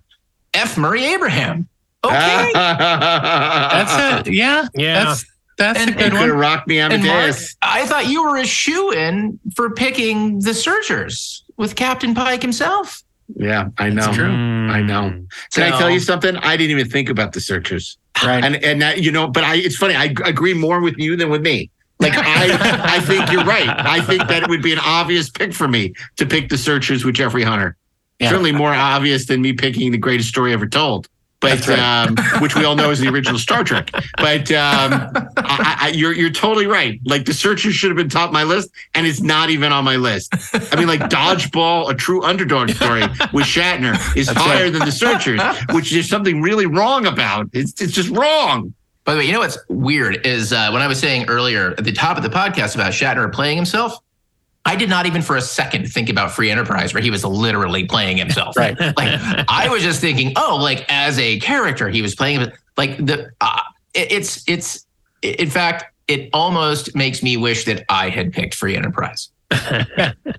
[0.53, 0.77] F.
[0.77, 1.67] Murray Abraham.
[2.03, 4.33] Okay, that's it.
[4.33, 5.05] Yeah, Yeah.
[5.05, 5.25] That's
[5.57, 6.39] that's And- a You good could have one.
[6.39, 7.55] rocked me and Mark, Amadeus.
[7.61, 13.03] I thought you were a shoe in for picking The Searchers with Captain Pike himself.
[13.35, 14.11] Yeah, I know.
[14.11, 14.29] true.
[14.29, 15.23] I know.
[15.53, 16.35] Can I tell you something?
[16.37, 17.97] I didn't even think about the searchers.
[18.23, 18.43] Right.
[18.43, 19.95] And and that, you know, but I it's funny.
[19.95, 21.69] I g- agree more with you than with me.
[21.99, 22.57] Like I
[22.97, 23.69] I think you're right.
[23.69, 27.05] I think that it would be an obvious pick for me to pick the searchers
[27.05, 27.75] with Jeffrey Hunter.
[28.19, 28.29] Yeah.
[28.29, 31.07] Certainly more obvious than me picking the greatest story ever told.
[31.43, 31.77] But right.
[31.77, 33.91] um, which we all know is the original Star Trek.
[34.15, 37.01] But um, I, I, you're you're totally right.
[37.05, 39.83] Like the Searchers should have been top of my list, and it's not even on
[39.83, 40.33] my list.
[40.71, 43.01] I mean, like Dodgeball, a true underdog story
[43.33, 44.73] with Shatner, is That's higher right.
[44.73, 45.41] than the Searchers,
[45.73, 47.49] which there's something really wrong about.
[47.51, 48.73] It's it's just wrong.
[49.03, 51.83] By the way, you know what's weird is uh, when I was saying earlier at
[51.83, 53.97] the top of the podcast about Shatner playing himself,
[54.65, 57.85] I did not even for a second think about Free Enterprise where he was literally
[57.85, 58.55] playing himself.
[58.55, 58.77] Right.
[58.97, 62.51] Like I was just thinking, oh, like as a character, he was playing.
[62.77, 63.59] Like the, uh,
[63.93, 64.85] it- it's it's
[65.21, 69.29] in fact, it almost makes me wish that I had picked Free Enterprise.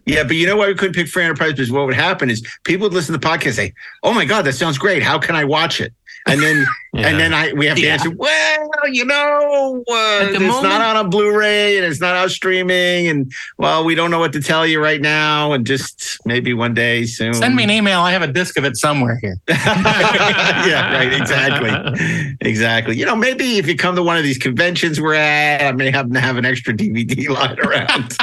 [0.07, 1.53] Yeah, but you know why we couldn't pick Free Enterprise?
[1.53, 3.73] Because what would happen is people would listen to the podcast and say,
[4.03, 5.03] "Oh my god, that sounds great!
[5.03, 5.95] How can I watch it?"
[6.27, 7.09] And then Yeah.
[7.09, 7.95] and then I we have to Yeah.
[7.95, 12.17] answer, "Well, you know, uh, the it's moment- not on a Blu-ray and it's not
[12.17, 16.19] out streaming, and well, we don't know what to tell you right now, and just
[16.25, 18.01] maybe one day soon." Send me an email.
[18.01, 19.37] I have a disc of it somewhere here.
[19.49, 21.13] yeah, right.
[21.13, 22.37] Exactly.
[22.41, 22.97] exactly.
[22.97, 25.91] You know, maybe if you come to one of these conventions we're at, I may
[25.91, 28.17] happen to have an extra DVD lying around.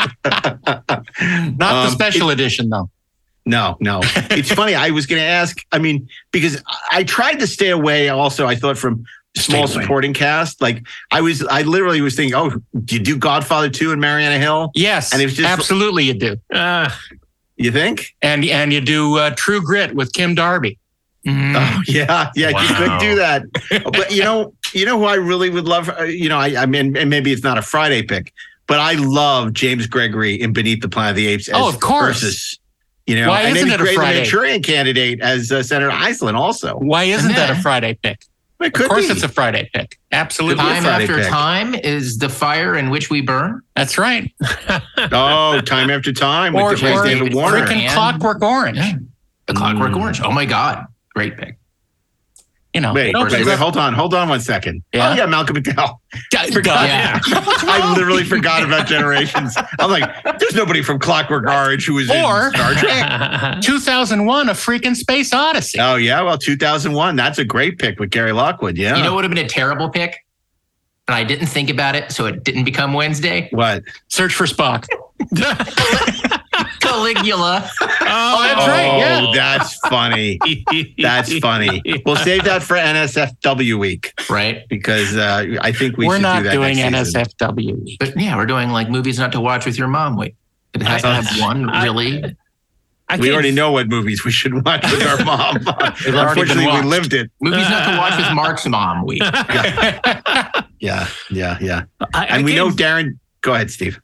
[1.60, 2.90] Not the Um, special edition, though.
[3.46, 4.02] No, no.
[4.32, 4.76] It's funny.
[4.76, 5.58] I was going to ask.
[5.72, 6.62] I mean, because
[6.92, 8.10] I tried to stay away.
[8.10, 9.04] Also, I thought from
[9.36, 10.62] small supporting cast.
[10.62, 12.52] Like I was, I literally was thinking, oh,
[12.86, 14.72] do you do Godfather two and Mariana Hill?
[14.76, 16.38] Yes, And it was just- absolutely you do.
[16.54, 16.90] Uh,
[17.58, 18.16] You think?
[18.22, 20.78] And and you do uh, True Grit with Kim Darby.
[21.28, 22.50] Oh yeah, yeah.
[22.50, 23.44] You could do that.
[23.94, 25.88] but you know, you know who I really would love.
[25.90, 28.34] uh, You know, I, I mean, and maybe it's not a Friday pick,
[28.68, 31.48] but I love James Gregory in Beneath the Planet of the Apes.
[31.50, 32.24] As Oh, of course.
[32.24, 32.58] Ursus.
[33.12, 34.18] You know, Why isn't then it a he's great the Friday?
[34.20, 36.76] Manchurian candidate as uh, Senator Iselin also.
[36.78, 38.26] Why isn't that a Friday pick?
[38.62, 39.12] It could of course, be.
[39.14, 39.98] it's a Friday pick.
[40.12, 41.28] Absolutely, Could be a Time Friday after pick.
[41.30, 43.62] time is the fire in which we burn.
[43.76, 44.32] That's right.
[45.12, 47.66] Oh, time after time with the or David Warner.
[47.66, 48.78] freaking And- Clockwork Orange.
[48.78, 48.94] Yeah.
[49.48, 50.00] The Clockwork Mm.
[50.02, 50.22] Orange.
[50.22, 50.86] Oh my God,
[51.16, 51.58] great pick.
[52.74, 54.82] You know, Wait, it wait, wait, hold on, hold on one second.
[54.94, 55.10] Yeah?
[55.10, 55.98] Oh yeah, Malcolm McDowell.
[56.30, 56.88] Duh, Forgot.
[56.88, 57.20] Yeah.
[57.26, 59.58] I literally forgot about Generations.
[59.80, 63.62] I'm like, there's nobody from Clockwork Orange who is Or- in Star Trek.
[63.62, 65.80] 2001, a freaking space odyssey.
[65.80, 67.16] Oh yeah, well, 2001.
[67.16, 68.78] That's a great pick with Gary Lockwood.
[68.78, 68.98] Yeah.
[68.98, 70.18] You know what would have been a terrible pick?
[71.08, 73.50] And I didn't think about it, so it didn't become Wednesday.
[73.52, 73.84] what?
[74.08, 74.86] Search for Spock.
[76.80, 77.70] Caligula.
[77.82, 78.98] Oh, that's right.
[78.98, 79.26] Yeah.
[79.28, 80.40] Oh, that's funny.
[80.98, 81.82] That's funny.
[82.06, 84.68] We'll save that for NSFW week Right.
[84.70, 87.22] because uh, I think we We're should not do that doing next season.
[87.24, 87.98] NSFW.
[88.00, 90.16] But yeah, we're doing like movies not to watch with your mom.
[90.18, 90.36] Wait,
[90.74, 92.36] it has to have one really.
[93.10, 95.58] I We already know what movies we should watch with our mom.
[96.06, 97.30] Unfortunately, we lived it.
[97.42, 99.22] Movies not to watch with Mark's mom week.
[100.80, 101.84] Yeah, yeah, yeah.
[102.16, 103.20] I, And we know Daren.
[103.42, 104.02] Go ahead, Steve.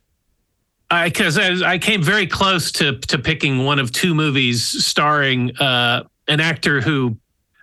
[1.04, 6.04] because I, I came very close to to picking one of two movies starring uh,
[6.28, 7.16] an actor who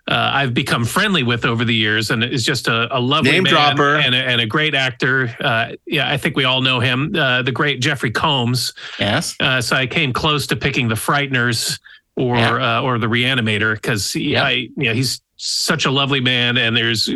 [0.08, 3.44] uh, I've become friendly with over the years, and is just a, a lovely Name
[3.44, 3.96] man dropper.
[3.96, 5.36] and a, and a great actor.
[5.40, 8.74] Uh, yeah, I think we all know him, uh, the great Jeffrey Combs.
[9.00, 9.36] Yes.
[9.40, 11.80] Uh, so I came close to picking the Frighteners
[12.16, 12.80] or Yeah.
[12.80, 14.44] uh, or the Reanimator because he, Yep.
[14.44, 17.10] I, yeah, he's such a lovely man, and there's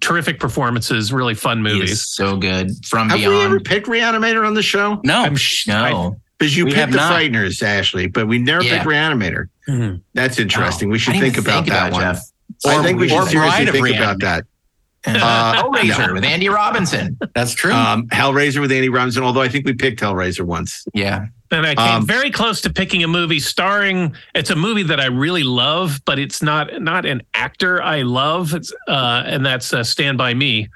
[0.00, 1.90] terrific performances, really fun movies.
[1.90, 2.70] He's so good.
[2.86, 3.64] From Have we ever Beyond.
[3.64, 5.00] picked Reanimator on the show?
[5.04, 5.22] No.
[5.22, 6.16] I'm sh- I- No.
[6.38, 7.12] Because you We picked the not.
[7.12, 8.76] Frighteners, Ashley, but we never Yeah.
[8.78, 9.48] picked Reanimator.
[9.68, 10.02] Mhm.
[10.12, 10.88] That's interesting.
[10.88, 12.00] Oh, we should I didn't think even about that one.
[12.02, 12.20] Jeff.
[12.64, 14.44] I think we or should seriously Bride of think about that.
[15.08, 17.16] Uh, Hellraiser with Andy Robinson.
[17.32, 17.72] That's true.
[17.72, 20.84] Um, Hellraiser with Andy Robinson, although I think we picked Hellraiser once.
[20.94, 21.26] Yeah.
[21.52, 24.16] And I came Um, very close to picking a movie starring.
[24.34, 28.52] It's a movie that I really love, but it's not not an actor I love.
[28.52, 30.68] It's uh, and that's uh, Stand by Me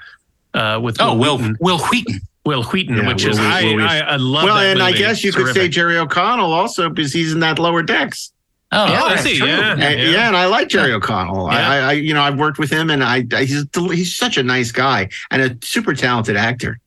[0.55, 1.57] uh, with oh, Will Wil Wheaton.
[1.61, 2.21] Wil Wheaton.
[2.45, 3.89] Wil Wheaton, Yeah, which Will is Wheaton- I, Wil Wheaton.
[3.89, 4.45] I I love.
[4.45, 5.67] well, that and I guess you It's could say.
[5.69, 8.31] Jerry O'Connell also because he's in that lower decks.
[8.73, 9.37] Oh, Yeah, I that's see.
[9.39, 9.49] true.
[9.49, 10.11] Yeah, And, yeah.
[10.11, 10.27] yeah.
[10.29, 11.47] and I like Jerry O'Connell.
[11.47, 11.69] I, Yeah.
[11.69, 14.43] I, I, you know, I've worked with him, and I, I he's he's such a
[14.43, 16.79] nice guy and a super talented actor.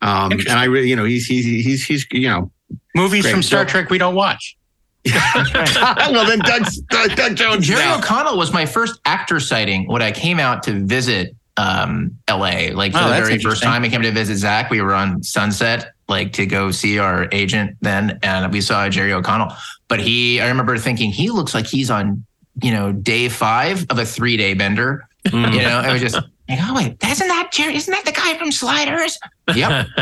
[0.00, 2.50] Um, and I really, you know, he's he's he's he's you know,
[2.96, 3.30] Movies Great.
[3.32, 4.56] from Star So- Trek we don't watch.
[5.34, 7.66] well then Doug, Doug, Doug Jones.
[7.66, 7.98] Jerry now.
[7.98, 12.68] O'Connell was my first actor sighting when I came out to visit um, LA.
[12.72, 15.22] Like for Oh, the very first time I came to visit Zach, we were on
[15.22, 19.52] Sunset, like to go see our agent then, and we saw Jerry O'Connell.
[19.88, 22.24] But he, I remember thinking he looks like he's on,
[22.62, 25.08] you know, day five of a three day bender.
[25.26, 25.52] Mm.
[25.54, 26.18] You know, it was just
[26.56, 27.74] like, oh wait, isn't that Jerry?
[27.76, 29.18] Isn't that the guy from Sliders?
[29.54, 29.86] Yep.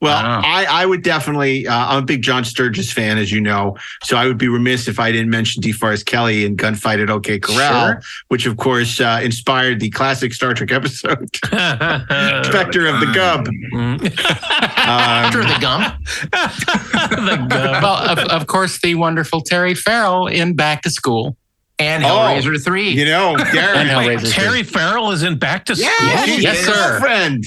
[0.00, 0.40] Well, Wow.
[0.44, 1.66] I, I would definitely.
[1.66, 3.76] Uh, I'm a big John Sturges fan, as you know.
[4.02, 7.38] So I would be remiss if I didn't mention DeForest Kelley in Gunfight at OK
[7.40, 8.02] Corral, Sure.
[8.28, 13.46] which of course uh, inspired the classic Star Trek episode Spectre of the Gun.
[14.76, 15.94] After Um, the gump.
[17.14, 17.82] The gum.
[17.82, 21.36] Well, of, of course, the wonderful Terry Farrell in Back to School.
[21.78, 22.90] And Oh, Hellraiser 3.
[22.90, 23.88] you know, And Daren.
[23.88, 25.88] Hellraiser Wait, Terry Farrell is in Back to School.
[26.08, 26.72] yeah, she's Yes, sir.
[27.00, 27.46] girlfriend.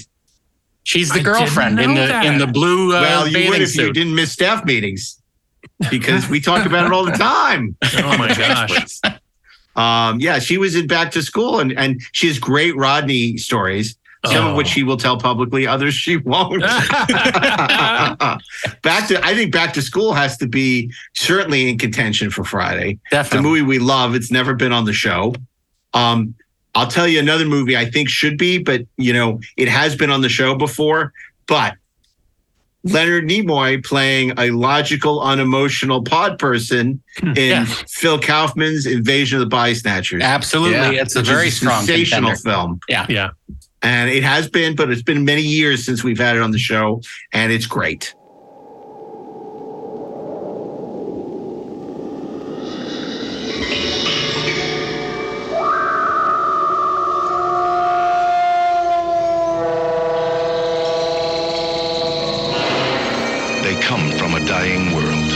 [0.83, 2.25] She's the didn't girlfriend in the that.
[2.25, 5.21] in the blue uh, well, you bathing would if you didn't miss staff meetings
[5.91, 7.75] because we talk about it all the time.
[7.97, 8.99] Oh my gosh.
[9.75, 13.97] Um, yeah, she was in Back to School, and and she has great Rodney stories.
[14.25, 14.55] Some of Oh.
[14.55, 16.61] which she will tell publicly, others she won't.
[18.81, 22.99] back to, I think Back to School has to be certainly in contention for Friday.
[23.11, 24.15] The movie we love.
[24.15, 25.35] It's never been on the show.
[25.93, 26.33] Um,
[26.75, 30.11] I'll tell you another movie I think should be, but you know, it has been
[30.11, 31.13] on the show before.
[31.47, 31.75] But
[32.83, 37.65] Leonard Nimoy playing a logical, unemotional pod person in Yeah.
[37.65, 40.21] Phil Kaufman's Invasion of the Body Snatchers.
[40.23, 40.97] Absolutely.
[40.97, 42.49] It's a Which is very strong sensational contender.
[42.49, 42.79] film.
[42.87, 43.05] Yeah.
[43.09, 43.29] Yeah.
[43.81, 46.59] And it has been, but it's been many years since we've had it on the
[46.59, 47.01] show,
[47.31, 48.15] and it's great.
[63.63, 65.29] They come from a dying world.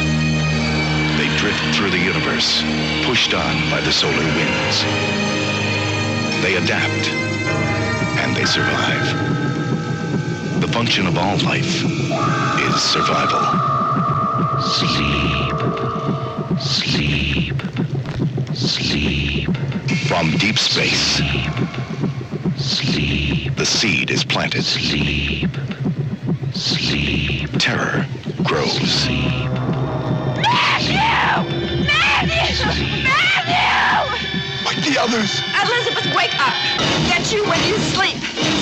[1.18, 2.64] They drift through the universe,
[3.06, 4.84] pushed on by the solar winds.
[6.42, 7.12] They adapt,
[8.22, 9.07] and they survive.
[10.61, 11.84] The function of all life
[12.63, 13.41] is survival.
[14.61, 15.57] Sleep.
[16.61, 17.61] Sleep.
[18.53, 19.49] Sleep.
[20.07, 21.15] From deep space.
[21.15, 21.53] Sleep.
[22.57, 23.55] Sleep.
[23.55, 24.63] The seed is planted.
[24.63, 25.49] Sleep.
[26.53, 27.49] Sleep.
[27.57, 28.05] Terror
[28.43, 29.07] grows.
[30.38, 30.95] Matthew!
[31.88, 32.67] Matthew!
[32.67, 33.20] Matthew!
[34.92, 35.39] Like the others.
[35.64, 36.54] Elizabeth, wake up!
[37.08, 38.18] Get you when you sleep.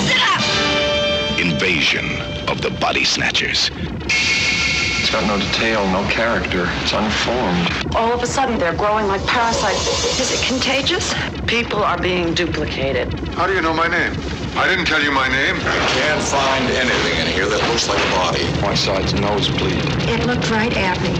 [0.06, 1.40] Sit up!
[1.40, 2.06] Invasion
[2.46, 3.70] of the body snatchers.
[4.04, 6.68] It's got no detail, no character.
[6.82, 7.96] It's unformed.
[7.96, 10.20] All of a sudden, they're growing like parasites.
[10.20, 11.14] Is it contagious?
[11.46, 13.12] People are being duplicated.
[13.30, 14.12] How do you know my name?
[14.54, 15.56] I didn't tell you my name.
[15.56, 18.44] I can't find anything in here that looks like a body.
[18.62, 19.82] My side's nosebleed.
[20.08, 21.10] It looked right at me.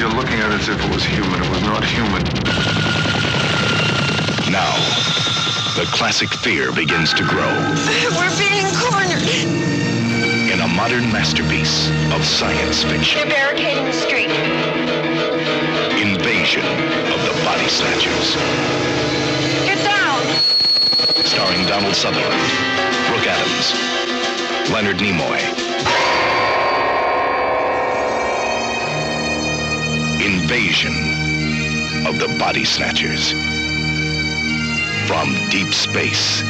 [0.00, 1.42] You're looking at it as if it was human.
[1.42, 3.11] It was not human.
[4.52, 4.76] Now,
[5.76, 7.48] the classic fear begins to grow
[8.12, 9.24] We're being cornered.
[10.52, 13.26] in a modern masterpiece of science fiction.
[13.26, 14.28] They're barricading the street.
[15.96, 16.66] Invasion
[17.08, 18.36] of the Body Snatchers.
[19.64, 20.20] Get down!
[21.24, 22.52] Starring Donald Sutherland,
[23.08, 23.72] Brooke Adams,
[24.70, 25.40] Leonard Nimoy.
[30.20, 33.32] Invasion of the Body Snatchers.
[35.12, 36.40] From deep space,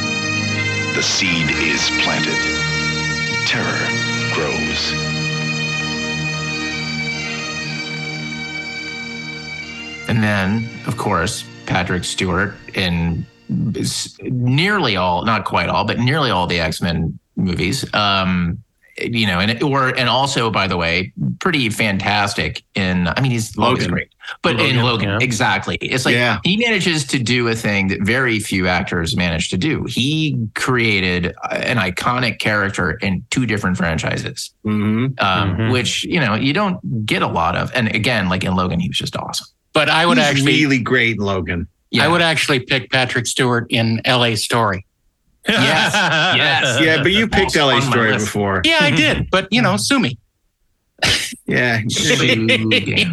[0.95, 2.39] the seed is planted.
[3.45, 3.89] Terror
[4.33, 4.93] grows.
[10.07, 13.25] And then, of course, Patrick Stewart in
[14.21, 17.93] nearly all, not quite all, but nearly all the X Men movies.
[17.93, 18.63] Um,
[18.97, 21.11] you know, and or and also, by the way,
[21.43, 23.05] pretty fantastic in.
[23.09, 23.91] I mean, he's Logan's Logan.
[23.91, 24.09] great,
[24.41, 25.17] but in Logan, Logan, yeah.
[25.21, 25.75] exactly.
[25.81, 26.39] It's like Yeah.
[26.45, 29.83] he manages to do a thing that very few actors manage to do.
[29.83, 35.05] He created an iconic character in two different franchises, Mm-hmm.
[35.23, 35.71] um, Mhm.
[35.73, 37.71] which you know you don't get a lot of.
[37.75, 39.47] And again, like in Logan, he was just awesome.
[39.73, 41.67] But I would He's actually, really great in Logan.
[41.99, 44.35] I would actually pick Patrick Stewart in L.A.
[44.37, 44.85] Story.
[45.47, 45.91] Yes,
[46.37, 46.79] yes.
[46.81, 48.61] Yeah, but you picked LA Story before.
[48.63, 49.29] Yeah, I did.
[49.29, 50.17] But you know, sue me.
[51.45, 51.81] Yeah.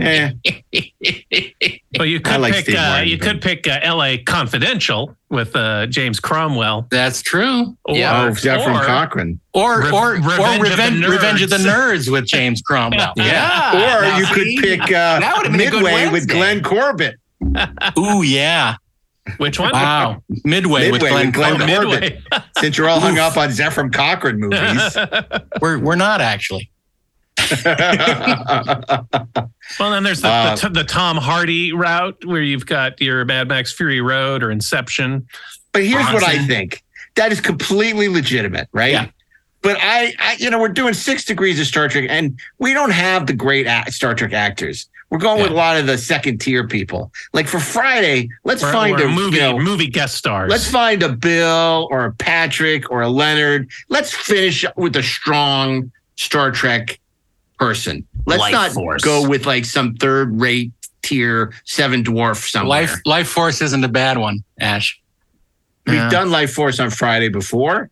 [0.01, 0.33] Eh.
[1.99, 2.65] Well, you could like pick.
[2.65, 4.19] Steve Uh, you could pick uh, L.A.
[4.19, 6.87] Confidential with uh, James Cromwell.
[6.91, 7.77] That's true.
[7.85, 8.23] Or, Yeah.
[8.27, 9.41] Oh, Zefram or- Cochrane.
[9.53, 13.13] Or Re- or Revenge or of the Revenge, Revenge of the Nerds with James Cromwell.
[13.17, 13.73] Yeah.
[13.99, 17.17] Or Now you could pick uh, That would've been a good Midway with Glenn Corbett.
[17.99, 18.77] Ooh, yeah.
[19.39, 19.73] Which one?
[19.73, 20.23] Wow.
[20.45, 22.23] Midway, with Midway Glenn, with Glenn Corbett.
[22.31, 22.45] Corbett.
[22.59, 24.97] Since you're all hung up on Zefram Cochrane movies.
[25.61, 26.71] We're we're not actually.
[29.79, 33.49] Well, then there's the, Uh, the, the Tom Hardy route where you've got your Mad
[33.49, 35.27] Max Fury Road or Inception.
[35.73, 36.83] But here's what I think.
[37.15, 38.93] That is completely legitimate, right?
[38.93, 39.07] Yeah.
[39.63, 42.93] But I, I, you know, we're doing six degrees of Star Trek, and we don't
[42.93, 44.89] have the great Star Trek actors.
[45.11, 47.13] We're going with a lot of the second tier people.
[47.33, 50.51] Like for Friday, let's Or- find or a movie you know, movie guest stars.
[50.51, 53.69] Let's find a Bill or a Patrick or a Leonard.
[53.89, 57.00] Let's finish with a strong Star Trek
[57.65, 58.07] person.
[58.27, 59.03] Let's Life not Force.
[59.05, 60.73] go with like some third rate
[61.03, 62.69] tier seven dwarf somewhere.
[62.83, 64.99] Life Life Force isn't a bad one, Ash.
[65.87, 66.09] We've Yeah.
[66.11, 67.91] done Life Force on Friday before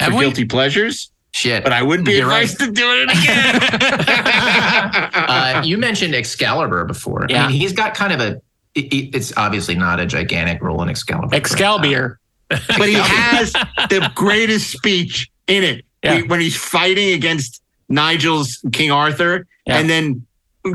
[0.00, 0.24] Have for we?
[0.24, 1.62] guilty pleasures, Shit.
[1.64, 2.48] but I wouldn't be You're right.
[2.48, 3.60] to do it again.
[5.14, 7.24] uh, you mentioned Excalibur before.
[7.24, 7.46] I Yeah.
[7.48, 8.40] mean, he's got kind of a.
[8.74, 11.34] it- it- It's obviously not a gigantic role in Excalibur.
[11.34, 12.18] Excalibur.
[12.48, 16.16] but he has the greatest speech in it Yeah.
[16.16, 17.60] He- when he's fighting against
[17.90, 19.78] Nigel's King Arthur, Yeah.
[19.78, 20.26] and then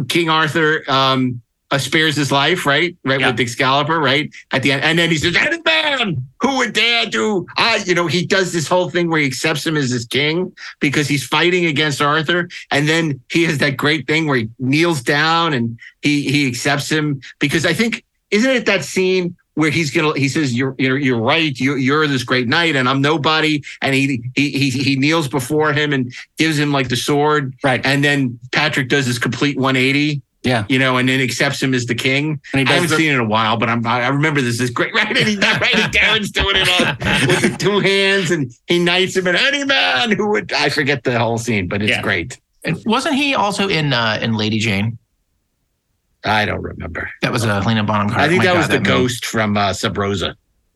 [0.10, 2.96] King Arthur um, uh, spares his life, right?
[3.04, 3.32] Right Yeah.
[3.32, 7.08] with Excalibur, right at the end, and then he says, "And man, who would dare
[7.08, 10.06] do?" I, you know, he does this whole thing where he accepts him as his
[10.06, 14.50] king because he's fighting against Arthur, and then he has that great thing where he
[14.60, 19.72] kneels down and he he accepts him because I think isn't it that scene where
[19.72, 21.58] he's gonna he says you're you're, you're right.
[21.60, 23.64] You're, you're this great knight and I'm nobody.
[23.82, 27.56] And he, he he he kneels before him and gives him like the sword.
[27.64, 27.84] Right.
[27.86, 30.64] And then Patrick does this complete 180 yeah.
[30.70, 32.40] you know and then accepts him as the king.
[32.54, 34.62] And he I haven't the- seen it in a while but I'm I remember this
[34.62, 38.32] is great right and he right and Daren's doing it on, with the two hands
[38.32, 41.82] and he knights him and any man who would I forget the whole scene but
[41.82, 42.02] it's Yeah.
[42.02, 42.40] great.
[42.64, 44.98] And wasn't he also in uh, in Lady Jane?
[46.26, 48.24] I don't remember That was a Helena Bonham Carter.
[48.24, 48.86] I think My that God, was the movie.
[48.90, 50.36] ghost from uh, Sub Rosa.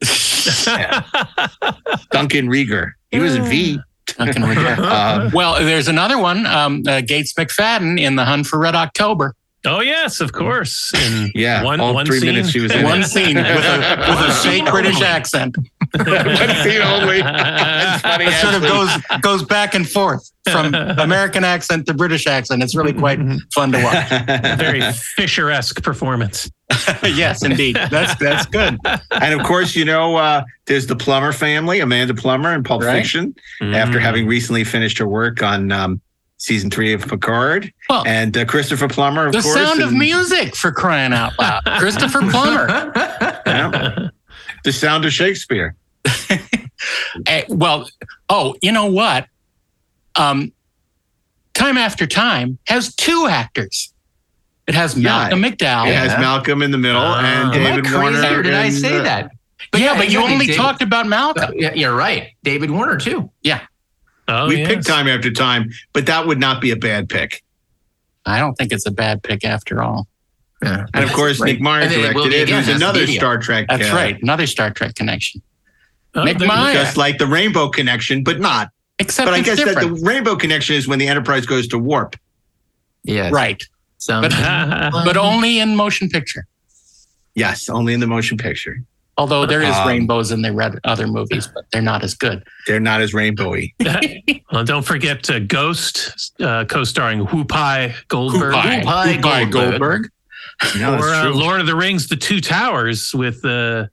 [2.10, 2.92] Duncan Regehr.
[3.10, 3.78] He was in V.
[4.06, 4.76] Duncan Regehr.
[4.90, 9.34] Uh, well, there's another one, um, uh, Gates McFadden in The Hunt for Red October.
[9.66, 10.92] Oh yes, of course.
[10.94, 12.30] In yeah, one all one three scene.
[12.30, 13.04] minutes she was in One it.
[13.04, 15.54] scene with a, with a fake British accent.
[15.96, 17.20] One scene only.
[17.20, 18.24] Funny.
[18.26, 22.62] It sort of goes goes back and forth from American accent to British accent.
[22.62, 23.18] It's really quite
[23.54, 24.08] fun to watch.
[24.58, 24.80] Very
[25.16, 26.50] Fisher-esque performance.
[27.02, 27.76] yes, indeed.
[27.90, 28.78] That's that's good.
[29.10, 32.98] and of course, you know, uh, there's the Plummer family, Amanda Plummer in Pulp Right.
[33.02, 34.02] Fiction, after Mm.
[34.02, 36.00] having recently finished her work on um,
[36.38, 37.72] season three of Picard.
[37.88, 39.54] Well, and uh, Christopher Plummer, of The course.
[39.56, 41.62] sound of music for crying out loud.
[41.80, 42.92] Christopher Plummer.
[43.46, 44.08] yeah.
[44.64, 45.74] The sound of Shakespeare.
[47.26, 47.86] Eh, well,
[48.30, 49.26] oh, you know what?
[50.16, 50.50] Um,
[51.52, 53.92] time after time has two actors.
[54.66, 55.02] It has Yeah.
[55.10, 55.88] Malcolm McDowell.
[55.88, 58.38] It has Malcolm in the middle and Am I David crazy Warner.
[58.38, 59.30] or did I say uh, that?
[59.76, 61.52] yeah, but you only David- talked about Malcolm.
[61.54, 62.28] Yeah, you're right.
[62.44, 63.30] David Warner too.
[63.42, 63.60] Yeah,
[64.26, 64.68] Oh, we yes.
[64.68, 67.42] picked time after time, but that would not be a bad pick.
[68.24, 70.06] I don't think it's a bad pick after all.
[70.62, 70.86] Yeah.
[70.92, 73.18] And of course, Nick Meyer And then it directed it, again, who's that's another video.
[73.18, 73.66] Star Trek.
[73.68, 74.22] That's uh, right.
[74.22, 75.42] Another Star Trek connection.
[76.14, 76.74] Oh, Nick Meyer.
[76.74, 78.70] Just like the Rainbow Connection, but not.
[78.98, 81.78] Except but I it's guess that the Rainbow Connection is when the Enterprise goes to
[81.78, 82.16] warp.
[83.04, 83.32] Yes.
[83.32, 83.62] right.
[83.96, 84.30] Some, But,
[85.04, 86.46] but only in motion picture.
[87.34, 88.82] Yes, only in the motion picture.
[89.16, 92.42] Although there is Um, rainbows in the red other movies, but they're not as good.
[92.66, 93.74] They're not as rainbowy.
[94.52, 98.82] well, don't forget uh, Ghost, uh, co-starring Whoopi Goldberg, Whoopi.
[98.82, 100.10] Whoopi Whoopi Goldberg.
[100.78, 101.30] No, that's or uh.
[101.34, 103.86] Lord of the Rings: The Two Towers with uh,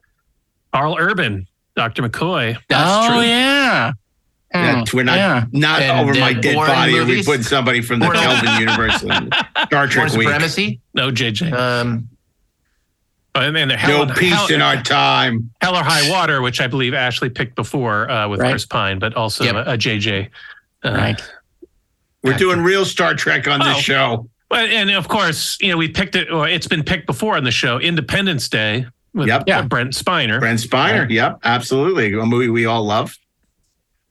[0.74, 2.04] Karl Urban, Dr.
[2.04, 2.58] McCoy.
[2.70, 3.22] That's oh true.
[3.22, 3.94] yeah.
[4.54, 5.46] Yeah, Hmm, we're not yeah.
[5.52, 6.94] not And, over my uh, dead body.
[6.98, 7.26] Are we movies?
[7.26, 9.30] putting somebody from the Kelvin universe in
[9.66, 10.28] Star Trek Week?
[10.28, 10.80] Supremacy.
[10.94, 11.52] No, JJ.
[11.54, 12.10] Um,
[13.36, 15.52] Oh, and then the No Hell, peace Hell, in our time.
[15.62, 18.50] Hell or High Water, which I believe Ashley picked before uh, with Right.
[18.50, 19.56] Chris Pine, but also Yep.
[19.56, 20.30] a, a JJ.
[20.84, 21.22] Uh, Right.
[22.24, 23.80] We're doing real Star Trek on this Oh.
[23.82, 24.30] show.
[24.50, 27.44] But and of course, you know, we picked it, or it's been picked before on
[27.44, 29.50] the show, Independence Day with Yep.
[29.50, 30.40] uh, Brent Spiner.
[30.40, 31.10] Brent Spiner.
[31.10, 32.14] Yep, absolutely.
[32.14, 33.18] A movie we all love.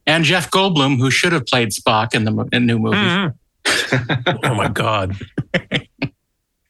[0.06, 2.96] And Jeff Goldblum, who should have played Spock in the in new movie.
[2.96, 3.34] Mhm.
[4.44, 5.16] oh my God!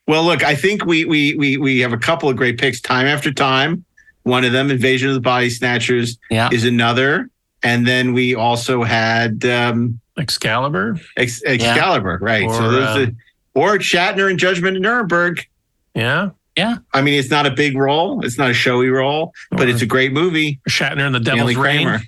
[0.07, 3.07] Well, look, I think we we we we have a couple of great picks time
[3.07, 3.85] after time.
[4.23, 6.49] One of them, Invasion of the Body Snatchers, Yeah.
[6.53, 7.31] is another.
[7.63, 10.99] And then we also had um, Excalibur.
[11.17, 12.45] Ex- Excalibur, right?
[12.45, 13.17] Or, so there's um, the
[13.57, 15.45] or Shatner and Judgment at Nuremberg.
[15.95, 16.31] Yeah.
[16.57, 16.77] Yeah.
[16.95, 19.87] I mean, it's not a big role, it's not a showy role, but it's a
[19.87, 20.59] great movie.
[20.71, 22.01] Shatner and the Devil's Stanley Rain.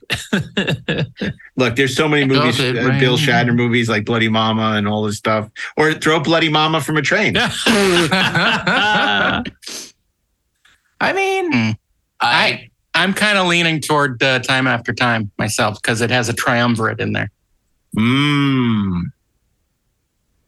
[1.57, 3.27] Look, there's so many movies, uh, Bill Rain.
[3.27, 7.03] Shatner movies like Bloody Mama and all this stuff, or throw Bloody Mama from a
[7.03, 7.35] train.
[11.01, 11.71] I mean, Hmm.
[12.21, 16.29] I I I'm kind of leaning toward uh, Time After Time myself because it has
[16.29, 17.31] a triumvirate in there.
[17.97, 19.03] Mmm.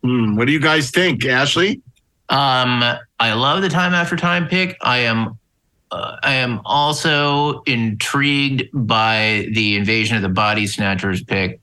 [0.05, 1.83] Mm, what do you guys think, Ashley?
[2.29, 2.83] Um,
[3.19, 4.77] I love the time after time pick.
[4.81, 5.39] I am,
[5.91, 11.61] uh, I am also intrigued by the invasion of the body snatchers pick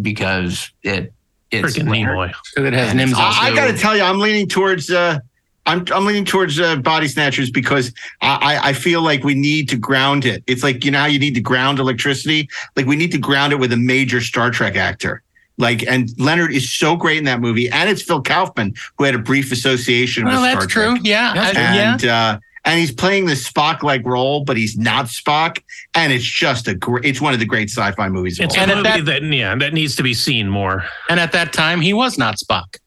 [0.00, 1.12] because it
[1.50, 2.32] it's Freaking Leonard.
[2.56, 2.66] Nimoy.
[2.66, 4.90] It has And it's also- I, I got to tell you, I'm leaning towards.
[4.90, 5.18] Uh,
[5.66, 7.90] I'm I'm leaning towards uh, Body Snatchers because
[8.20, 10.44] I, I I feel like we need to ground it.
[10.46, 12.50] It's like you know how you need to ground electricity.
[12.76, 15.22] Like we need to ground it with a major Star Trek actor.
[15.58, 19.14] Like and Leonard is so great in that movie, and it's Phil Kaufman who had
[19.14, 20.94] a brief association Well, with that's Star true.
[20.96, 21.02] Trek.
[21.04, 21.32] Yeah.
[21.36, 21.92] I- yeah.
[21.92, 25.58] and uh, and he's playing this Spock-like role, but he's not Spock,
[25.94, 27.04] and it's just a great.
[27.04, 28.38] It's one of the great sci-fi movies.
[28.40, 28.76] Of It's all a time.
[28.78, 30.84] movie that- that, yeah, that needs to be seen more.
[31.10, 32.78] And at that time, he was not Spock.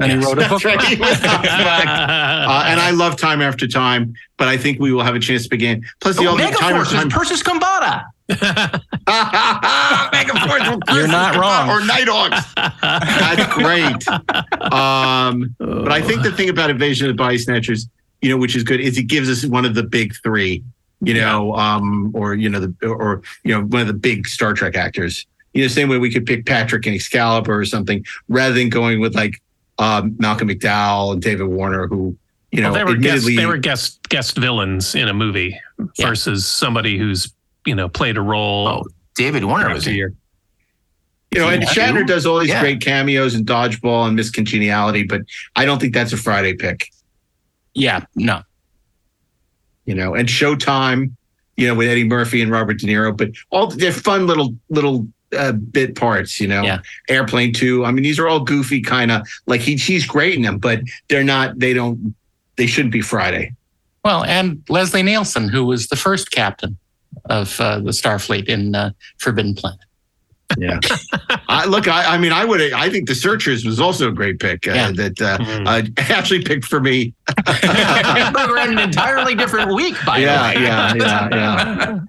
[0.00, 0.62] And he wrote a book.
[0.64, 0.80] Right.
[0.82, 1.84] He was not Spock.
[2.48, 5.42] Uh, and I love Time After Time, but I think we will have a chance
[5.44, 5.84] to begin.
[6.00, 7.10] Plus, the Oh, ultimate Time Megaforce After is Time.
[7.10, 8.04] Persis Khambatta.
[10.12, 11.68] Megaforce You're not wrong.
[11.68, 12.54] Or Nighthawks.
[12.54, 14.08] That's great.
[14.72, 17.88] Um, but I think the thing about Invasion of the Body Snatchers,
[18.22, 20.62] you know, which is good, is it gives us one of the big three,
[21.00, 24.54] you know, um, or you know, the or you know, one of the big Star
[24.54, 25.26] Trek actors.
[25.54, 29.00] You know, same way we could pick Patrick and Excalibur or something, rather than going
[29.00, 29.40] with like
[29.78, 32.16] um, Malcolm McDowell and David Warner, who
[32.50, 35.58] you know, Well, they were guest, admittedly, they were guest guest villains in a movie
[36.00, 37.32] versus somebody who's
[37.66, 38.66] you know played a role.
[38.68, 38.84] Oh,
[39.14, 40.08] David Warner was here.
[40.08, 40.16] in-
[41.30, 41.68] you know, and Yeah.
[41.68, 42.60] Shatner does all these Yeah.
[42.62, 45.20] great cameos in Dodgeball and Miss Congeniality, but
[45.56, 46.88] I don't think that's a Friday pick.
[47.74, 48.40] Yeah, no.
[49.84, 51.12] You know, and Showtime,
[51.58, 55.06] you know, with Eddie Murphy and Robert De Niro, but all they're fun little little
[55.36, 56.40] uh, bit parts.
[56.40, 56.80] You know, Yeah.
[57.08, 57.84] Airplane Two.
[57.84, 60.80] I mean, these are all goofy kind of like he he's great in them, but
[61.08, 61.58] they're not.
[61.58, 62.14] They don't.
[62.56, 63.54] They shouldn't be Friday.
[64.04, 66.76] Well, and Leslie Nielsen, who was the first captain
[67.26, 69.80] of uh, the Starfleet in uh, Forbidden Planet.
[70.56, 70.80] Yeah.
[71.48, 72.60] I, look, I, I mean, I would.
[72.72, 74.66] I think the Searchers was also a great pick.
[74.66, 74.92] Uh, Yeah.
[74.92, 75.38] That uh,
[75.68, 75.82] uh,
[76.14, 77.12] actually picked for me.
[77.46, 80.64] we were in an entirely different week, by yeah, the way.
[80.64, 82.00] yeah, yeah, yeah,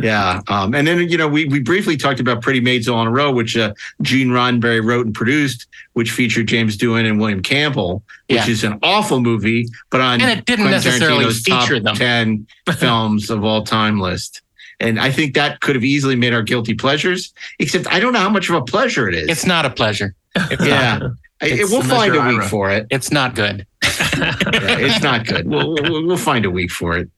[0.00, 0.40] yeah.
[0.48, 3.10] Um, and then you know we we briefly talked about Pretty Maids All in a
[3.10, 3.72] Row, which uh,
[4.02, 8.48] Gene Roddenberry wrote and produced, which featured James Doohan and William Campbell, which Yeah.
[8.48, 11.96] is an awful movie, but on And it didn't Quentin necessarily Tarantino's feature top them.
[11.96, 12.46] ten
[12.76, 14.42] films of all time list.
[14.78, 17.32] And I think that could have easily made our guilty pleasures.
[17.58, 19.28] Except I don't know how much of a pleasure it is.
[19.28, 20.14] It's not a pleasure.
[20.34, 21.10] It's yeah, not.
[21.40, 22.86] I- It's- we'll find a week for it.
[22.90, 23.66] It's not good.
[24.18, 24.34] Yeah,
[24.78, 25.46] it's not good.
[25.46, 27.08] We'll, we'll we'll find a week for it,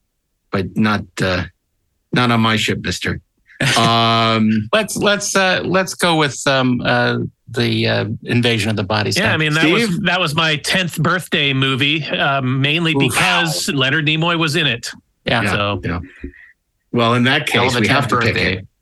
[0.51, 1.45] but not uh,
[2.13, 3.21] not on my ship, Mister.
[3.77, 7.19] Um, Let's let's uh, let's go with um, uh,
[7.49, 9.39] the uh, Invasion of the Body Yeah, I Snatchers.
[9.41, 13.01] mean that was that was my tenth birthday movie, um, mainly Oof.
[13.13, 14.91] because Leonard Nimoy was in it.
[15.25, 15.43] yeah.
[15.43, 15.51] Yeah.
[15.53, 16.01] So yeah.
[16.93, 18.57] Well, in that case, of a we have 10th to pick birthday.
[18.59, 18.67] it.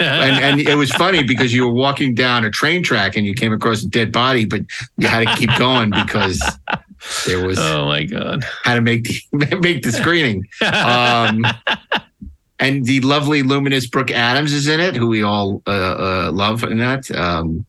[0.00, 3.34] And, and it was funny because you were walking down a train track and you
[3.34, 4.62] came across a dead body, but
[4.96, 6.42] you had to keep going because
[7.24, 8.42] there was oh my god.
[8.64, 10.44] how to make the, make the screening.
[10.60, 11.44] Um,
[12.62, 16.62] and the lovely luminous Brooke Adams is in it, who we all uh, uh, love
[16.64, 17.10] in that.
[17.10, 17.66] Um,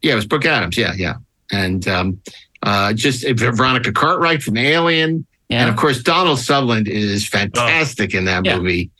[0.00, 0.76] yeah, it was Brooke Adams.
[0.78, 1.14] Yeah, yeah,
[1.50, 2.20] and um,
[2.62, 8.44] uh, just Veronica Cartwright from Alien, and of course Donald Sutherland is fantastic in that
[8.44, 8.58] Yeah.
[8.58, 8.90] movie.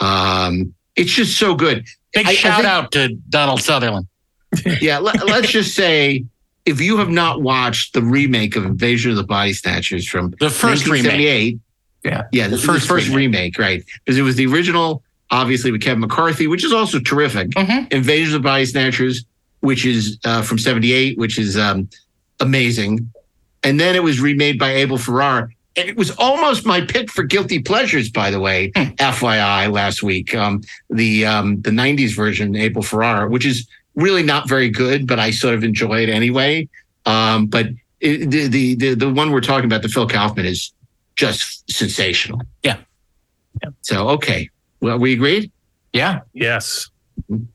[0.00, 1.86] Um, it's just so good.
[2.12, 4.06] Big I- I shout think- out to Donald Sutherland.
[4.82, 6.24] yeah, let, us just say
[6.66, 10.50] if you have not watched the remake of Invasion of the Body Snatchers from The
[10.50, 11.58] first remake.
[12.04, 12.22] 1978, Yeah.
[12.32, 13.82] yeah, the, The first first first remake, right?
[14.04, 17.50] Because it was the original, obviously with Kevin McCarthy, which is also terrific.
[17.50, 17.92] Mhm.
[17.92, 19.24] Invasion of the Body Snatchers,
[19.60, 21.88] which is uh, from '78, which is um,
[22.40, 23.10] amazing,
[23.62, 25.48] and then it was remade by Abel Ferrara.
[25.74, 28.72] And it was almost my pick for guilty pleasures, by the way.
[28.98, 30.60] FYI, last week, um,
[30.90, 35.30] the um, the '90s version, Abel Ferrara, which is really not very good, but I
[35.30, 36.68] sort of enjoy it anyway.
[37.06, 37.68] Um, but
[38.00, 40.72] it, the, the the the one we're talking about, the Phil Kaufman, is
[41.16, 42.40] just sensational.
[42.62, 42.78] Yeah.
[43.82, 44.48] So okay,
[44.80, 45.50] well, we agreed.
[45.92, 46.20] Yeah.
[46.32, 46.88] Yes.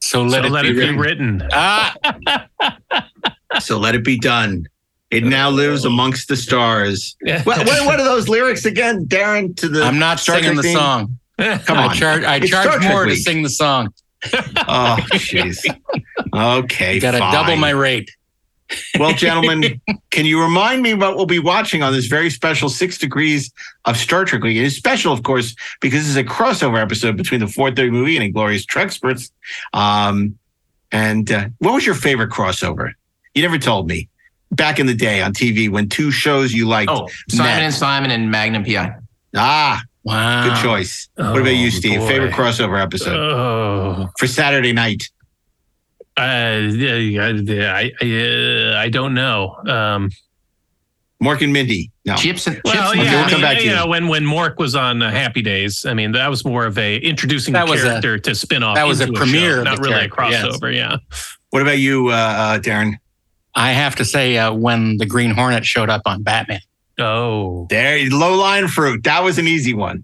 [0.01, 1.39] So let so it let be it be written.
[1.39, 1.49] written.
[1.51, 1.93] Ah,
[3.59, 4.67] So let it be done.
[5.09, 7.15] It now lives amongst the stars.
[7.21, 7.41] Yeah.
[7.43, 9.55] What, what, what are those lyrics again, Daren?
[9.57, 10.75] To the I'm not Star singing Trek the theme?
[10.77, 11.19] song.
[11.65, 12.23] Come on, I charge.
[12.25, 13.93] I charge Trek more to sing the song.
[14.67, 15.57] Oh, jeez.
[16.35, 17.33] Okay, Got to fine.
[17.33, 18.11] double my rate.
[18.99, 19.79] Well, gentlemen,
[20.11, 23.51] can you remind me what we'll be watching on this very special Six Degrees
[23.85, 24.57] of Star Trek Week?
[24.57, 28.23] It is special, of course, because it's a crossover episode between the 430 movie and
[28.25, 29.31] Inglorious Treksperts.
[29.73, 30.37] Um,
[30.91, 32.91] and uh, what was your favorite crossover?
[33.35, 34.09] You never told me.
[34.51, 36.89] Back in the day on TV when two shows you liked.
[36.89, 37.61] Oh, Simon met.
[37.63, 38.95] and Simon and Magnum PI.
[39.35, 40.45] Ah, Wow.
[40.47, 41.09] good choice.
[41.15, 41.99] what about you, Oh, Steve?
[41.99, 42.07] boy.
[42.07, 45.09] Favorite crossover episode Oh, for Saturday night?
[46.17, 48.05] Uh, yeah, yeah, I, I,
[48.73, 49.55] uh, I don't know.
[49.67, 50.09] Um,
[51.23, 51.91] Mork and Mindy.
[52.05, 52.15] No.
[52.15, 52.91] Chips and well, chips.
[52.93, 53.75] and yeah, we'll I come mean, back to you you.
[53.75, 56.77] know, when when Mork was on uh, Happy Days, I mean, that was more of
[56.77, 58.75] a introducing That the was a- character to spin off.
[58.75, 60.45] that was a into premiere show, not the really a character, yes.
[60.57, 60.75] crossover.
[60.75, 60.97] Yeah.
[61.49, 62.93] What about you, uh, uh, Daren?
[63.55, 66.59] I have to say, uh, when the Green Hornet showed up on Batman,
[66.99, 69.03] Oh, There, low line fruit.
[69.03, 70.03] That was an easy one.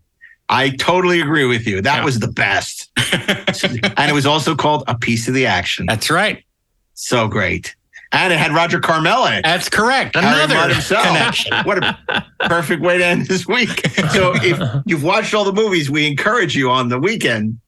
[0.50, 1.82] I totally agree with you.
[1.82, 2.90] That was the best.
[3.14, 5.86] and it was also called A Piece of the Action.
[5.88, 6.44] that's right.
[6.96, 7.76] So great.
[8.12, 9.42] And it had Roger Carmel in it.
[9.44, 10.16] That's correct.
[10.16, 10.54] Another
[10.86, 11.52] connection.
[11.66, 13.88] What a perfect way to end this week.
[14.12, 17.60] So if you've watched all the movies, we encourage you on the weekend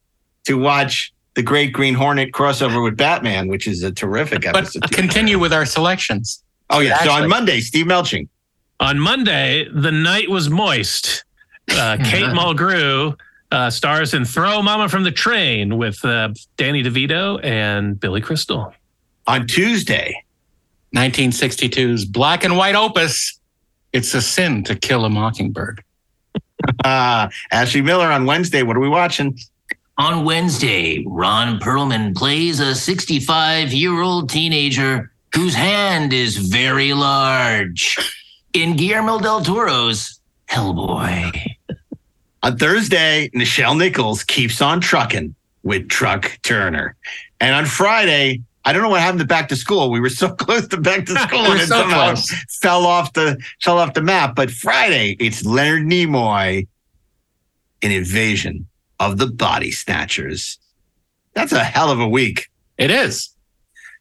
[0.43, 4.91] to watch the Great Green Hornet crossover with Batman, which is a terrific But episode.
[4.91, 6.43] continue with our selections.
[6.69, 6.99] oh yeah.
[7.03, 8.27] So on Monday, Steve Melching.
[8.79, 11.24] On Monday, the night was moist.
[11.71, 13.17] Uh, Kate Mulgrew
[13.51, 18.73] uh, stars in Throw Momma from the Train with uh, Danny DeVito and Billy Crystal.
[19.27, 20.23] On Tuesday,
[20.95, 23.39] 1962's black and white opus.
[23.93, 25.83] It's a sin to kill a mockingbird.
[26.83, 28.63] uh, Ashley Miller on Wednesday.
[28.63, 29.37] What are we watching?
[29.97, 37.97] On Wednesday, Ron Perlman plays a 65 year old teenager whose hand is very large.
[38.53, 40.19] In Guillermo del Toro's
[40.49, 41.54] Hellboy.
[42.45, 46.95] On Thursday, Nichelle Nichols keeps on trucking with Truck Turner.
[47.39, 49.89] And on Friday, I don't know what happened to back to school.
[49.89, 52.29] We were so close to back to school and it so somehow close.
[52.61, 54.35] fell off the fell off the map.
[54.35, 56.67] But Friday, it's Leonard Nimoy
[57.81, 58.67] in Invasion
[58.99, 60.59] of the Body Snatchers.
[61.33, 62.47] That's a hell of a week.
[62.77, 63.31] It is.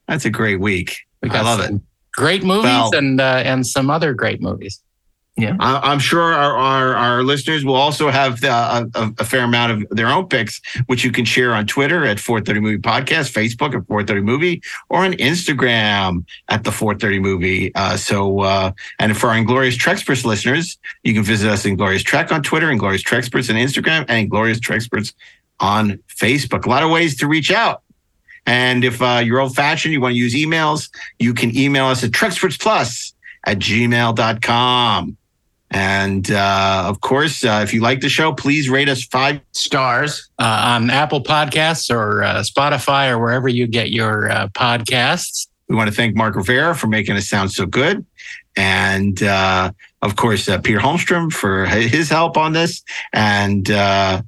[0.06, 0.98] That's a great week.
[1.22, 1.80] We I love it.
[2.12, 4.82] Great movies Well- and uh, and some other great movies.
[5.36, 5.56] Yeah.
[5.58, 9.72] I- I'm sure our, our, our listeners will also have uh, a, a fair amount
[9.72, 13.74] of their own picks, which you can share on Twitter at 430 Movie Podcast, Facebook
[13.74, 17.74] at 430 Movie, or on Instagram at the 430 Movie.
[17.74, 18.70] Uh, so, uh,
[19.00, 22.70] and for our Inglorious Treksperts listeners, you can visit us in Glorious Trek on Twitter,
[22.70, 25.14] Inglorious Treksperts on Instagram, and Glorious Treksperts
[25.58, 26.64] on Facebook.
[26.64, 27.82] A lot of ways to reach out.
[28.46, 32.04] And if uh, you're old fashioned, you want to use emails, you can email us
[32.04, 33.14] at TrekspertsPlus
[33.46, 35.16] at gmail.com.
[35.74, 40.30] And uh, of course, uh, if you like the show, please rate us five stars
[40.38, 45.48] uh, on Apple Podcasts or uh, Spotify or wherever you get your uh, podcasts.
[45.68, 48.06] We want to thank Mark Rivera for making us sound so good.
[48.54, 52.80] And uh, of course, Peter Holmstrom for his help on this.
[53.12, 54.22] And uh,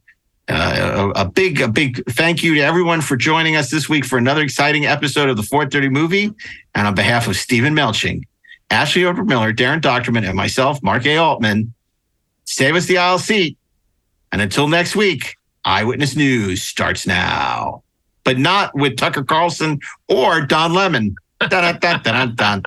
[0.49, 4.19] a, a big, a big thank you to everyone for joining us this week for
[4.19, 6.33] another exciting episode of the 430 movie.
[6.75, 8.25] And on behalf of Stephen Melching,
[8.71, 11.17] Ashley Over Miller, Daren Dochterman, and myself, Mark A.
[11.17, 11.73] Altman,
[12.45, 13.57] save us the aisle seat.
[14.33, 17.83] And until next week, Eyewitness News starts now,
[18.25, 21.17] but not with Tucker Carlson or Don Lemon.
[21.49, 22.63] Dun, dun, dun.